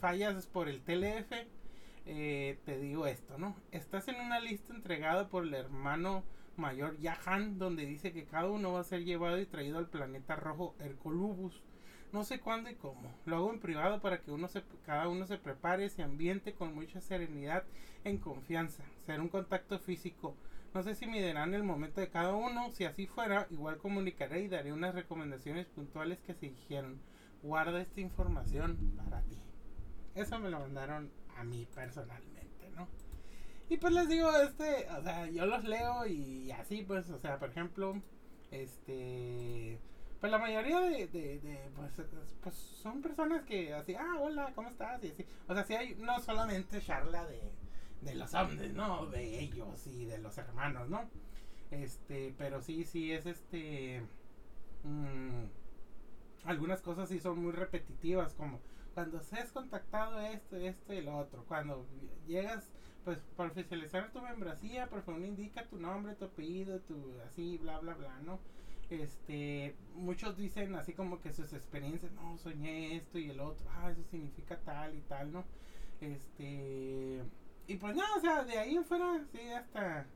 fallas 0.01 0.47
por 0.47 0.69
el 0.69 0.83
TLF, 0.83 1.33
eh, 2.07 2.59
te 2.65 2.79
digo 2.79 3.07
esto, 3.07 3.39
¿no? 3.39 3.57
Estás 3.73 4.09
en 4.09 4.21
una 4.21 4.41
lista 4.41 4.75
entregada 4.75 5.29
por 5.29 5.45
el 5.45 5.55
hermano 5.55 6.25
mayor 6.57 6.99
Yahan, 6.99 7.59
donde 7.59 7.85
dice 7.85 8.13
que 8.13 8.25
cada 8.25 8.49
uno 8.49 8.73
va 8.73 8.81
a 8.81 8.85
ser 8.85 9.05
llevado 9.05 9.39
y 9.39 9.47
traído 9.47 9.79
al 9.79 9.89
planeta 9.89 10.37
rojo 10.37 10.75
Hercolubus. 10.79 11.63
No 12.13 12.25
sé 12.25 12.41
cuándo 12.41 12.71
y 12.71 12.75
cómo. 12.75 13.13
Lo 13.27 13.37
hago 13.37 13.53
en 13.53 13.61
privado 13.61 14.01
para 14.01 14.21
que 14.21 14.31
uno 14.31 14.49
se, 14.49 14.63
cada 14.87 15.09
uno 15.09 15.27
se 15.27 15.39
prepare, 15.39 15.91
se 15.91 16.03
ambiente 16.03 16.55
con 16.55 16.75
mucha 16.75 17.01
serenidad, 17.01 17.65
en 18.05 18.19
confianza. 18.19 18.85
Ser 19.05 19.21
un 19.21 19.29
contacto 19.29 19.79
físico 19.79 20.35
no 20.77 20.83
sé 20.83 20.95
si 20.95 21.07
me 21.07 21.27
dirán 21.27 21.55
el 21.55 21.63
momento 21.63 22.03
de 22.03 22.11
cada 22.11 22.35
uno. 22.35 22.71
Si 22.75 22.85
así 22.85 23.07
fuera, 23.07 23.47
igual 23.49 23.79
comunicaré 23.79 24.43
y 24.43 24.49
daré 24.49 24.75
unas 24.75 24.95
recomendaciones 24.95 25.65
puntuales 25.69 26.19
que 26.19 26.35
se 26.35 26.51
dijeron. 26.51 27.01
Guarda 27.43 27.81
esta 27.81 28.03
información 28.03 28.77
para 28.99 29.23
ti. 29.23 29.39
Eso 30.15 30.39
me 30.39 30.51
lo 30.51 30.61
mandaron 30.61 31.11
a 31.37 31.45
mí 31.45 31.67
personalmente, 31.75 32.71
¿no? 32.75 32.89
Y 33.69 33.77
pues 33.79 33.93
les 33.93 34.09
digo, 34.09 34.31
este, 34.37 34.89
o 34.91 35.03
sea, 35.03 35.29
yo 35.29 35.47
los 35.47 35.65
leo 35.65 36.07
y 36.07 36.51
así, 36.53 36.83
pues, 36.83 37.11
o 37.11 37.19
sea, 37.19 37.39
por 37.39 37.51
ejemplo, 37.51 38.01
este, 38.51 39.79
pues 40.21 40.31
la 40.31 40.39
mayoría 40.39 40.81
de, 40.81 41.07
de, 41.09 41.71
pues, 41.75 42.09
pues 42.43 42.55
son 42.55 43.03
personas 43.03 43.45
que 43.45 43.75
así, 43.75 43.95
ah, 43.95 44.19
hola, 44.21 44.53
¿cómo 44.55 44.69
estás? 44.69 45.03
Y 45.05 45.11
así, 45.11 45.27
o 45.49 45.55
sea, 45.55 45.65
si 45.65 45.75
hay, 45.75 45.95
no 45.97 46.21
solamente 46.21 46.81
charla 46.81 47.27
de, 47.27 47.41
de 48.03 48.15
los 48.15 48.33
hombres, 48.35 48.73
¿no? 48.73 49.07
De 49.07 49.41
ellos 49.41 49.87
y 49.87 50.05
de 50.05 50.19
los 50.19 50.39
hermanos, 50.39 50.89
¿no? 50.89 51.09
Este, 51.71 52.35
pero 52.39 52.63
sí, 52.63 52.85
sí 52.85 53.13
es 53.13 53.27
este... 53.27 54.03
Mm, 54.85 55.47
algunas 56.45 56.81
cosas 56.81 57.09
sí 57.09 57.19
son 57.19 57.43
muy 57.43 57.53
repetitivas, 57.53 58.35
como 58.35 58.61
cuando 58.97 59.21
seas 59.21 59.53
contactado 59.53 60.19
esto, 60.21 60.57
esto 60.57 60.95
y 60.95 61.03
lo 61.03 61.19
otro. 61.19 61.45
Cuando 61.47 61.87
llegas, 62.27 62.73
pues, 63.05 63.19
para 63.37 63.51
oficializar 63.51 64.11
tu 64.11 64.23
membresía, 64.23 64.89
por 64.89 65.03
favor, 65.03 65.21
indica 65.21 65.67
tu 65.67 65.77
nombre, 65.77 66.15
tu 66.15 66.25
apellido, 66.25 66.81
tu 66.81 67.21
así, 67.27 67.59
bla, 67.59 67.79
bla, 67.79 67.93
bla, 67.93 68.19
¿no? 68.23 68.39
Este, 68.89 69.77
muchos 69.95 70.39
dicen 70.39 70.75
así 70.77 70.95
como 70.95 71.21
que 71.21 71.35
sus 71.35 71.53
experiencias, 71.53 72.11
no, 72.13 72.39
soñé 72.39 72.97
esto 72.97 73.19
y 73.19 73.29
el 73.29 73.41
otro, 73.41 73.67
ah, 73.71 73.91
eso 73.91 74.03
significa 74.05 74.59
tal 74.61 74.95
y 74.95 75.03
tal, 75.03 75.31
¿no? 75.31 75.45
Este, 76.01 77.23
y 77.67 77.77
pues 77.77 77.95
no, 77.95 78.03
o 78.17 78.21
sea, 78.21 78.45
de 78.45 78.57
ahí 78.57 78.77
en 78.77 78.85
fuera, 78.87 79.23
sí, 79.31 79.41
hasta, 79.51 80.07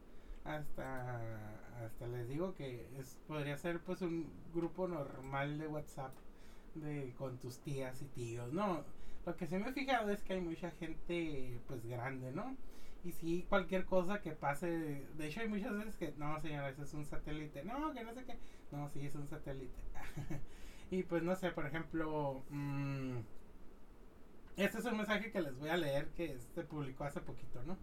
hasta, 0.44 1.84
hasta 1.84 2.06
les 2.06 2.30
digo 2.30 2.54
que 2.54 2.88
es, 2.98 3.20
podría 3.28 3.58
ser 3.58 3.80
pues 3.80 4.00
un 4.00 4.32
grupo 4.54 4.88
normal 4.88 5.58
de 5.58 5.66
WhatsApp 5.68 6.14
de 6.74 7.14
con 7.18 7.38
tus 7.38 7.58
tías 7.60 8.00
y 8.02 8.06
tíos, 8.06 8.52
¿no? 8.52 8.84
Lo 9.26 9.36
que 9.36 9.46
se 9.46 9.58
me 9.58 9.66
ha 9.66 9.72
fijado 9.72 10.10
es 10.10 10.22
que 10.22 10.34
hay 10.34 10.40
mucha 10.40 10.70
gente 10.72 11.60
pues 11.66 11.84
grande, 11.86 12.32
¿no? 12.32 12.56
Y 13.04 13.12
sí, 13.12 13.46
cualquier 13.48 13.86
cosa 13.86 14.20
que 14.20 14.32
pase, 14.32 15.06
de 15.16 15.26
hecho 15.26 15.40
hay 15.40 15.48
muchas 15.48 15.72
veces 15.72 15.96
que, 15.96 16.12
no 16.18 16.38
señora, 16.40 16.68
eso 16.68 16.82
es 16.82 16.92
un 16.92 17.06
satélite, 17.06 17.64
no, 17.64 17.92
que 17.92 18.04
no 18.04 18.12
sé 18.12 18.24
qué, 18.24 18.36
no, 18.72 18.88
sí, 18.90 19.06
es 19.06 19.14
un 19.14 19.26
satélite. 19.26 19.72
y 20.90 21.02
pues 21.04 21.22
no 21.22 21.34
sé, 21.34 21.50
por 21.50 21.66
ejemplo, 21.66 22.44
mmm, 22.50 23.18
este 24.56 24.78
es 24.78 24.84
un 24.84 24.98
mensaje 24.98 25.30
que 25.30 25.40
les 25.40 25.58
voy 25.58 25.70
a 25.70 25.76
leer 25.76 26.08
que 26.08 26.38
se 26.38 26.62
publicó 26.64 27.04
hace 27.04 27.20
poquito, 27.20 27.62
¿no? 27.62 27.78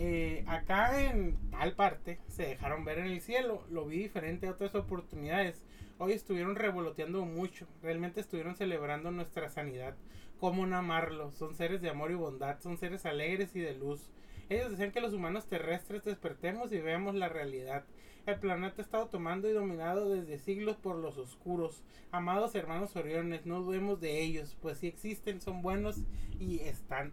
Eh, 0.00 0.44
acá 0.46 1.10
en 1.10 1.36
tal 1.50 1.72
parte 1.72 2.20
se 2.28 2.44
dejaron 2.44 2.84
ver 2.84 2.98
en 2.98 3.06
el 3.06 3.20
cielo. 3.20 3.64
Lo 3.68 3.84
vi 3.84 3.98
diferente 3.98 4.46
a 4.46 4.52
otras 4.52 4.76
oportunidades. 4.76 5.64
Hoy 5.98 6.12
estuvieron 6.12 6.54
revoloteando 6.54 7.24
mucho. 7.24 7.66
Realmente 7.82 8.20
estuvieron 8.20 8.54
celebrando 8.54 9.10
nuestra 9.10 9.48
sanidad. 9.48 9.96
¿Cómo 10.38 10.66
no 10.66 10.76
amarlo? 10.76 11.32
Son 11.32 11.56
seres 11.56 11.82
de 11.82 11.90
amor 11.90 12.12
y 12.12 12.14
bondad. 12.14 12.60
Son 12.60 12.78
seres 12.78 13.06
alegres 13.06 13.56
y 13.56 13.60
de 13.60 13.74
luz. 13.74 14.08
Ellos 14.48 14.70
decían 14.70 14.92
que 14.92 15.00
los 15.00 15.14
humanos 15.14 15.48
terrestres 15.48 16.04
despertemos 16.04 16.70
y 16.72 16.78
veamos 16.78 17.16
la 17.16 17.28
realidad. 17.28 17.84
El 18.24 18.38
planeta 18.38 18.76
ha 18.78 18.84
estado 18.84 19.08
tomando 19.08 19.50
y 19.50 19.52
dominado 19.52 20.10
desde 20.10 20.38
siglos 20.38 20.76
por 20.76 20.94
los 20.94 21.18
oscuros. 21.18 21.82
Amados 22.12 22.54
hermanos 22.54 22.94
Oriones, 22.94 23.46
no 23.46 23.62
dudemos 23.62 24.00
de 24.00 24.20
ellos, 24.20 24.56
pues 24.62 24.78
si 24.78 24.86
existen, 24.86 25.40
son 25.40 25.60
buenos 25.60 26.02
y 26.38 26.60
están. 26.60 27.12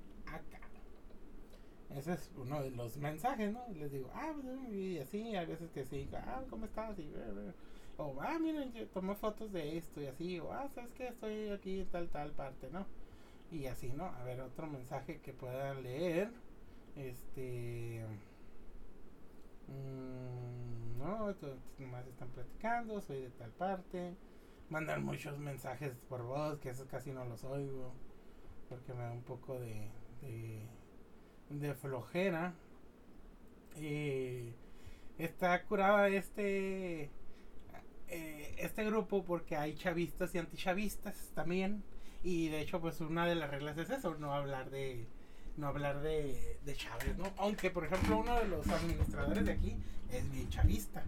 Ese 1.95 2.13
es 2.13 2.31
uno 2.37 2.61
de 2.61 2.71
los 2.71 2.97
mensajes, 2.97 3.51
¿no? 3.53 3.61
Les 3.73 3.91
digo, 3.91 4.09
ah, 4.13 4.33
pues, 4.33 4.69
y 4.73 4.99
así, 4.99 5.35
a 5.35 5.45
veces 5.45 5.71
que 5.71 5.85
sí, 5.85 6.09
ah, 6.13 6.43
¿cómo 6.49 6.65
estás? 6.65 6.99
Y, 6.99 7.09
o, 7.97 8.21
ah, 8.21 8.37
miren, 8.39 8.73
yo 8.73 8.85
tomé 8.89 9.15
fotos 9.15 9.51
de 9.53 9.77
esto 9.77 10.01
y 10.01 10.07
así, 10.07 10.39
o, 10.39 10.51
ah, 10.51 10.67
¿sabes 10.75 10.91
qué? 10.93 11.07
Estoy 11.07 11.49
aquí 11.49 11.79
en 11.79 11.87
tal, 11.87 12.09
tal 12.09 12.31
parte, 12.31 12.69
¿no? 12.69 12.85
Y 13.51 13.67
así, 13.67 13.89
¿no? 13.93 14.05
A 14.05 14.23
ver, 14.23 14.41
otro 14.41 14.67
mensaje 14.67 15.21
que 15.21 15.33
puedan 15.33 15.83
leer. 15.83 16.31
Este. 16.95 18.05
Mmm, 19.67 20.97
no, 20.99 21.33
nomás 21.79 22.07
están 22.07 22.29
platicando, 22.29 23.01
soy 23.01 23.21
de 23.21 23.29
tal 23.31 23.51
parte. 23.51 24.15
Mandan 24.69 25.03
muchos 25.03 25.37
mensajes 25.37 25.95
por 26.09 26.23
voz, 26.23 26.59
que 26.59 26.69
eso 26.69 26.85
casi 26.87 27.11
no 27.11 27.25
los 27.25 27.43
oigo. 27.43 27.93
Porque 28.69 28.93
me 28.93 29.03
da 29.03 29.11
un 29.11 29.23
poco 29.23 29.59
de, 29.59 29.89
flojera. 31.81 32.53
Y 33.77 34.53
está 35.17 35.63
curada 35.65 36.07
este. 36.09 37.11
eh, 38.07 38.55
este 38.57 38.85
grupo 38.85 39.23
porque 39.23 39.55
hay 39.57 39.75
chavistas 39.75 40.33
y 40.35 40.39
antichavistas 40.39 41.31
también. 41.35 41.83
Y 42.23 42.49
de 42.49 42.61
hecho, 42.61 42.81
pues 42.81 43.01
una 43.01 43.25
de 43.27 43.35
las 43.35 43.49
reglas 43.51 43.77
es 43.77 43.89
eso, 43.89 44.15
no 44.15 44.33
hablar 44.33 44.69
de 44.71 45.07
no 45.57 45.67
hablar 45.67 46.01
de, 46.01 46.59
de 46.65 46.75
Chávez, 46.75 47.17
¿no? 47.17 47.33
Aunque, 47.37 47.71
por 47.71 47.85
ejemplo, 47.85 48.17
uno 48.17 48.35
de 48.37 48.47
los 48.47 48.67
administradores 48.69 49.45
de 49.45 49.51
aquí 49.53 49.77
es 50.11 50.29
bien 50.31 50.49
chavista. 50.49 51.03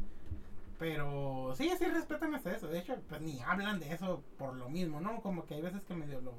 Pero 0.80 1.54
sí, 1.58 1.71
sí 1.78 1.86
respetan 1.86 2.36
hasta 2.36 2.56
eso. 2.56 2.67
De 2.67 2.80
hecho, 2.80 2.95
pues 3.10 3.21
ni 3.21 3.41
hablan 3.41 3.80
de 3.80 3.93
eso 3.93 4.23
por 4.38 4.56
lo 4.56 4.69
mismo, 4.69 5.02
¿no? 5.02 5.21
Como 5.21 5.45
que 5.45 5.56
hay 5.56 5.62
veces 5.62 5.84
que 5.86 5.95
medio 5.95 6.21
lo, 6.21 6.34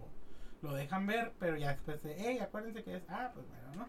lo 0.63 0.75
dejan 0.75 1.07
ver, 1.07 1.33
pero 1.39 1.57
ya 1.57 1.71
después 1.73 2.03
de, 2.03 2.15
hey, 2.19 2.39
acuérdense 2.39 2.83
que 2.83 2.97
es, 2.97 3.05
ah, 3.09 3.31
pues 3.35 3.47
bueno, 3.49 3.75
¿no? 3.75 3.89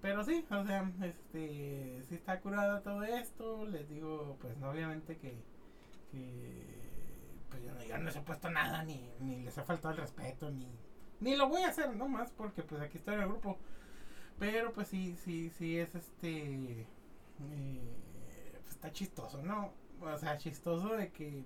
Pero 0.00 0.24
sí, 0.24 0.44
o 0.50 0.64
sea, 0.64 0.90
este, 1.02 2.02
si 2.08 2.14
está 2.14 2.40
curado 2.40 2.80
todo 2.82 3.02
esto, 3.02 3.66
les 3.66 3.88
digo, 3.88 4.36
pues 4.40 4.60
obviamente 4.62 5.16
que, 5.16 5.42
que 6.10 7.40
pues 7.50 7.62
yo, 7.62 7.72
yo, 7.82 7.98
no 7.98 8.04
les 8.04 8.16
he 8.16 8.20
puesto 8.20 8.50
nada, 8.50 8.84
ni, 8.84 9.10
ni 9.20 9.42
les 9.42 9.58
ha 9.58 9.64
faltado 9.64 9.94
el 9.94 10.00
respeto, 10.00 10.50
ni, 10.50 10.68
ni 11.20 11.36
lo 11.36 11.48
voy 11.48 11.62
a 11.62 11.68
hacer, 11.68 11.94
no 11.96 12.08
más, 12.08 12.30
porque 12.30 12.62
pues 12.62 12.80
aquí 12.80 12.98
estoy 12.98 13.14
en 13.14 13.22
el 13.22 13.28
grupo. 13.28 13.58
Pero 14.38 14.72
pues 14.72 14.88
sí, 14.88 15.16
sí, 15.16 15.50
sí 15.50 15.78
es 15.78 15.94
este, 15.96 16.86
eh, 17.40 18.56
pues, 18.62 18.74
está 18.76 18.92
chistoso, 18.92 19.42
¿no? 19.42 19.72
O 20.00 20.16
sea, 20.16 20.38
chistoso 20.38 20.94
de 20.94 21.10
que 21.10 21.44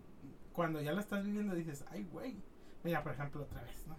cuando 0.52 0.80
ya 0.82 0.92
lo 0.92 1.00
estás 1.00 1.24
viviendo 1.24 1.54
dices, 1.54 1.84
ay, 1.90 2.04
güey. 2.12 2.36
Mira, 2.84 3.02
por 3.02 3.12
ejemplo, 3.12 3.42
otra 3.42 3.62
vez, 3.62 3.86
¿no? 3.86 3.96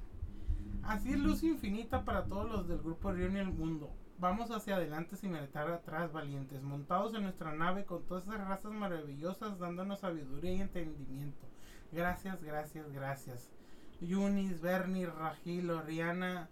Así 0.84 1.13
es 1.13 1.19
luz 1.19 1.43
infinita 1.43 2.04
para 2.04 2.26
todos 2.26 2.52
los 2.52 2.67
del 2.67 2.80
grupo 2.80 3.12
Río 3.12 3.32
y 3.32 3.38
el 3.38 3.54
mundo. 3.54 3.89
Vamos 4.19 4.52
hacia 4.52 4.76
adelante 4.76 5.15
sin 5.15 5.32
meditar 5.32 5.69
atrás, 5.69 6.12
valientes, 6.12 6.62
montados 6.62 7.13
en 7.13 7.24
nuestra 7.24 7.54
nave 7.54 7.86
con 7.86 8.06
todas 8.06 8.26
esas 8.26 8.46
razas 8.46 8.74
maravillosas, 8.74 9.60
dándonos 9.60 10.02
sabiduría 10.02 10.54
y 10.54 10.62
entendimiento. 10.62 11.48
Gracias, 11.93 12.43
gracias, 12.43 12.91
gracias. 12.91 13.50
Yunis, 14.02 14.60
Bernie, 14.60 15.06
Ragilo, 15.06 15.82
Rihanna, 15.82 16.50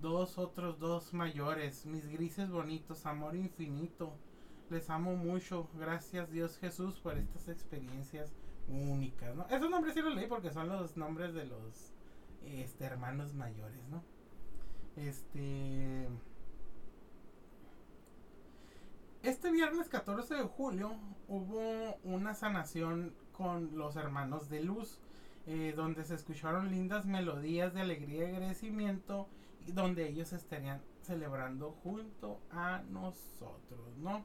dos 0.00 0.36
otros 0.36 0.80
dos 0.80 1.14
mayores, 1.14 1.86
mis 1.86 2.08
grises 2.08 2.50
bonitos, 2.50 3.06
amor 3.06 3.36
infinito. 3.36 4.12
Les 4.68 4.90
amo 4.90 5.14
mucho. 5.16 5.68
Gracias 5.74 6.30
Dios 6.30 6.58
Jesús 6.58 6.98
por 6.98 7.16
estas 7.16 7.48
experiencias 7.48 8.32
únicas, 8.68 9.34
¿no? 9.36 9.46
Esos 9.48 9.70
nombres 9.70 9.94
sí 9.94 10.02
los 10.02 10.14
leí 10.14 10.26
porque 10.26 10.50
son 10.50 10.68
los 10.68 10.96
nombres 10.96 11.34
de 11.34 11.44
los 11.44 11.92
este, 12.44 12.84
hermanos 12.84 13.34
mayores, 13.34 13.86
¿no? 13.88 14.02
Este. 14.96 16.08
Este 19.22 19.50
viernes 19.50 19.88
14 19.88 20.34
de 20.34 20.42
julio 20.44 20.96
hubo 21.28 21.96
una 22.04 22.34
sanación 22.34 23.14
con 23.32 23.76
los 23.76 23.96
hermanos 23.96 24.48
de 24.48 24.62
luz, 24.62 24.98
eh, 25.46 25.74
donde 25.76 26.04
se 26.04 26.14
escucharon 26.14 26.70
lindas 26.70 27.04
melodías 27.04 27.74
de 27.74 27.82
alegría 27.82 28.30
y 28.30 28.34
agradecimiento, 28.34 29.28
y 29.66 29.72
donde 29.72 30.08
ellos 30.08 30.32
estarían 30.32 30.80
celebrando 31.02 31.72
junto 31.82 32.40
a 32.50 32.82
nosotros, 32.90 33.96
¿no? 33.98 34.24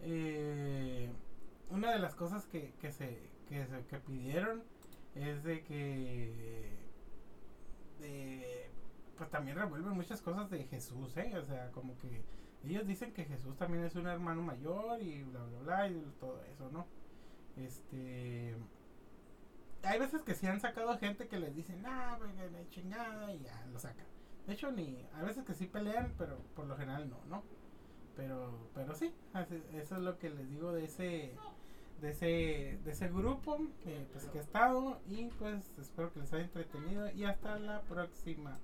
Eh, 0.00 1.10
una 1.70 1.92
de 1.92 1.98
las 1.98 2.14
cosas 2.14 2.46
que, 2.46 2.72
que, 2.80 2.92
se, 2.92 3.18
que, 3.48 3.66
que 3.88 3.98
pidieron 3.98 4.62
es 5.14 5.42
de 5.44 5.62
que 5.64 6.85
pues 9.16 9.30
también 9.30 9.56
revuelven 9.56 9.92
muchas 9.92 10.20
cosas 10.20 10.50
de 10.50 10.64
Jesús, 10.64 11.16
¿eh? 11.16 11.32
O 11.36 11.44
sea, 11.44 11.70
como 11.72 11.96
que 11.98 12.24
ellos 12.64 12.86
dicen 12.86 13.12
que 13.12 13.24
Jesús 13.24 13.56
también 13.56 13.84
es 13.84 13.94
un 13.94 14.06
hermano 14.06 14.42
mayor 14.42 15.00
y 15.02 15.22
bla, 15.24 15.42
bla, 15.44 15.60
bla, 15.60 15.88
y 15.88 16.00
todo 16.20 16.42
eso, 16.44 16.70
¿no? 16.70 16.86
Este... 17.56 18.56
Hay 19.82 19.98
veces 20.00 20.22
que 20.22 20.34
sí 20.34 20.46
han 20.46 20.60
sacado 20.60 20.98
gente 20.98 21.28
que 21.28 21.38
les 21.38 21.54
dicen, 21.54 21.84
ah, 21.86 22.18
venga, 22.20 22.68
chingada, 22.70 23.32
y 23.32 23.40
ya 23.40 23.66
lo 23.72 23.78
sacan. 23.78 24.06
De 24.46 24.52
hecho, 24.52 24.72
ni... 24.72 25.06
Hay 25.14 25.24
veces 25.24 25.44
que 25.44 25.54
sí 25.54 25.66
pelean, 25.66 26.12
pero 26.18 26.38
por 26.54 26.66
lo 26.66 26.76
general 26.76 27.08
no, 27.08 27.24
¿no? 27.26 27.44
Pero, 28.16 28.70
pero 28.74 28.94
sí, 28.94 29.14
eso 29.74 29.96
es 29.96 30.02
lo 30.02 30.18
que 30.18 30.30
les 30.30 30.48
digo 30.48 30.72
de 30.72 30.84
ese 30.84 31.34
de 32.00 32.10
ese, 32.10 32.78
de 32.84 32.90
ese 32.90 33.08
grupo 33.08 33.58
eh, 33.86 34.06
pues, 34.12 34.24
que 34.26 34.38
he 34.38 34.40
estado 34.40 35.00
y 35.08 35.26
pues 35.38 35.64
espero 35.80 36.12
que 36.12 36.20
les 36.20 36.32
haya 36.32 36.44
entretenido 36.44 37.10
y 37.12 37.24
hasta 37.24 37.58
la 37.58 37.80
próxima. 37.82 38.54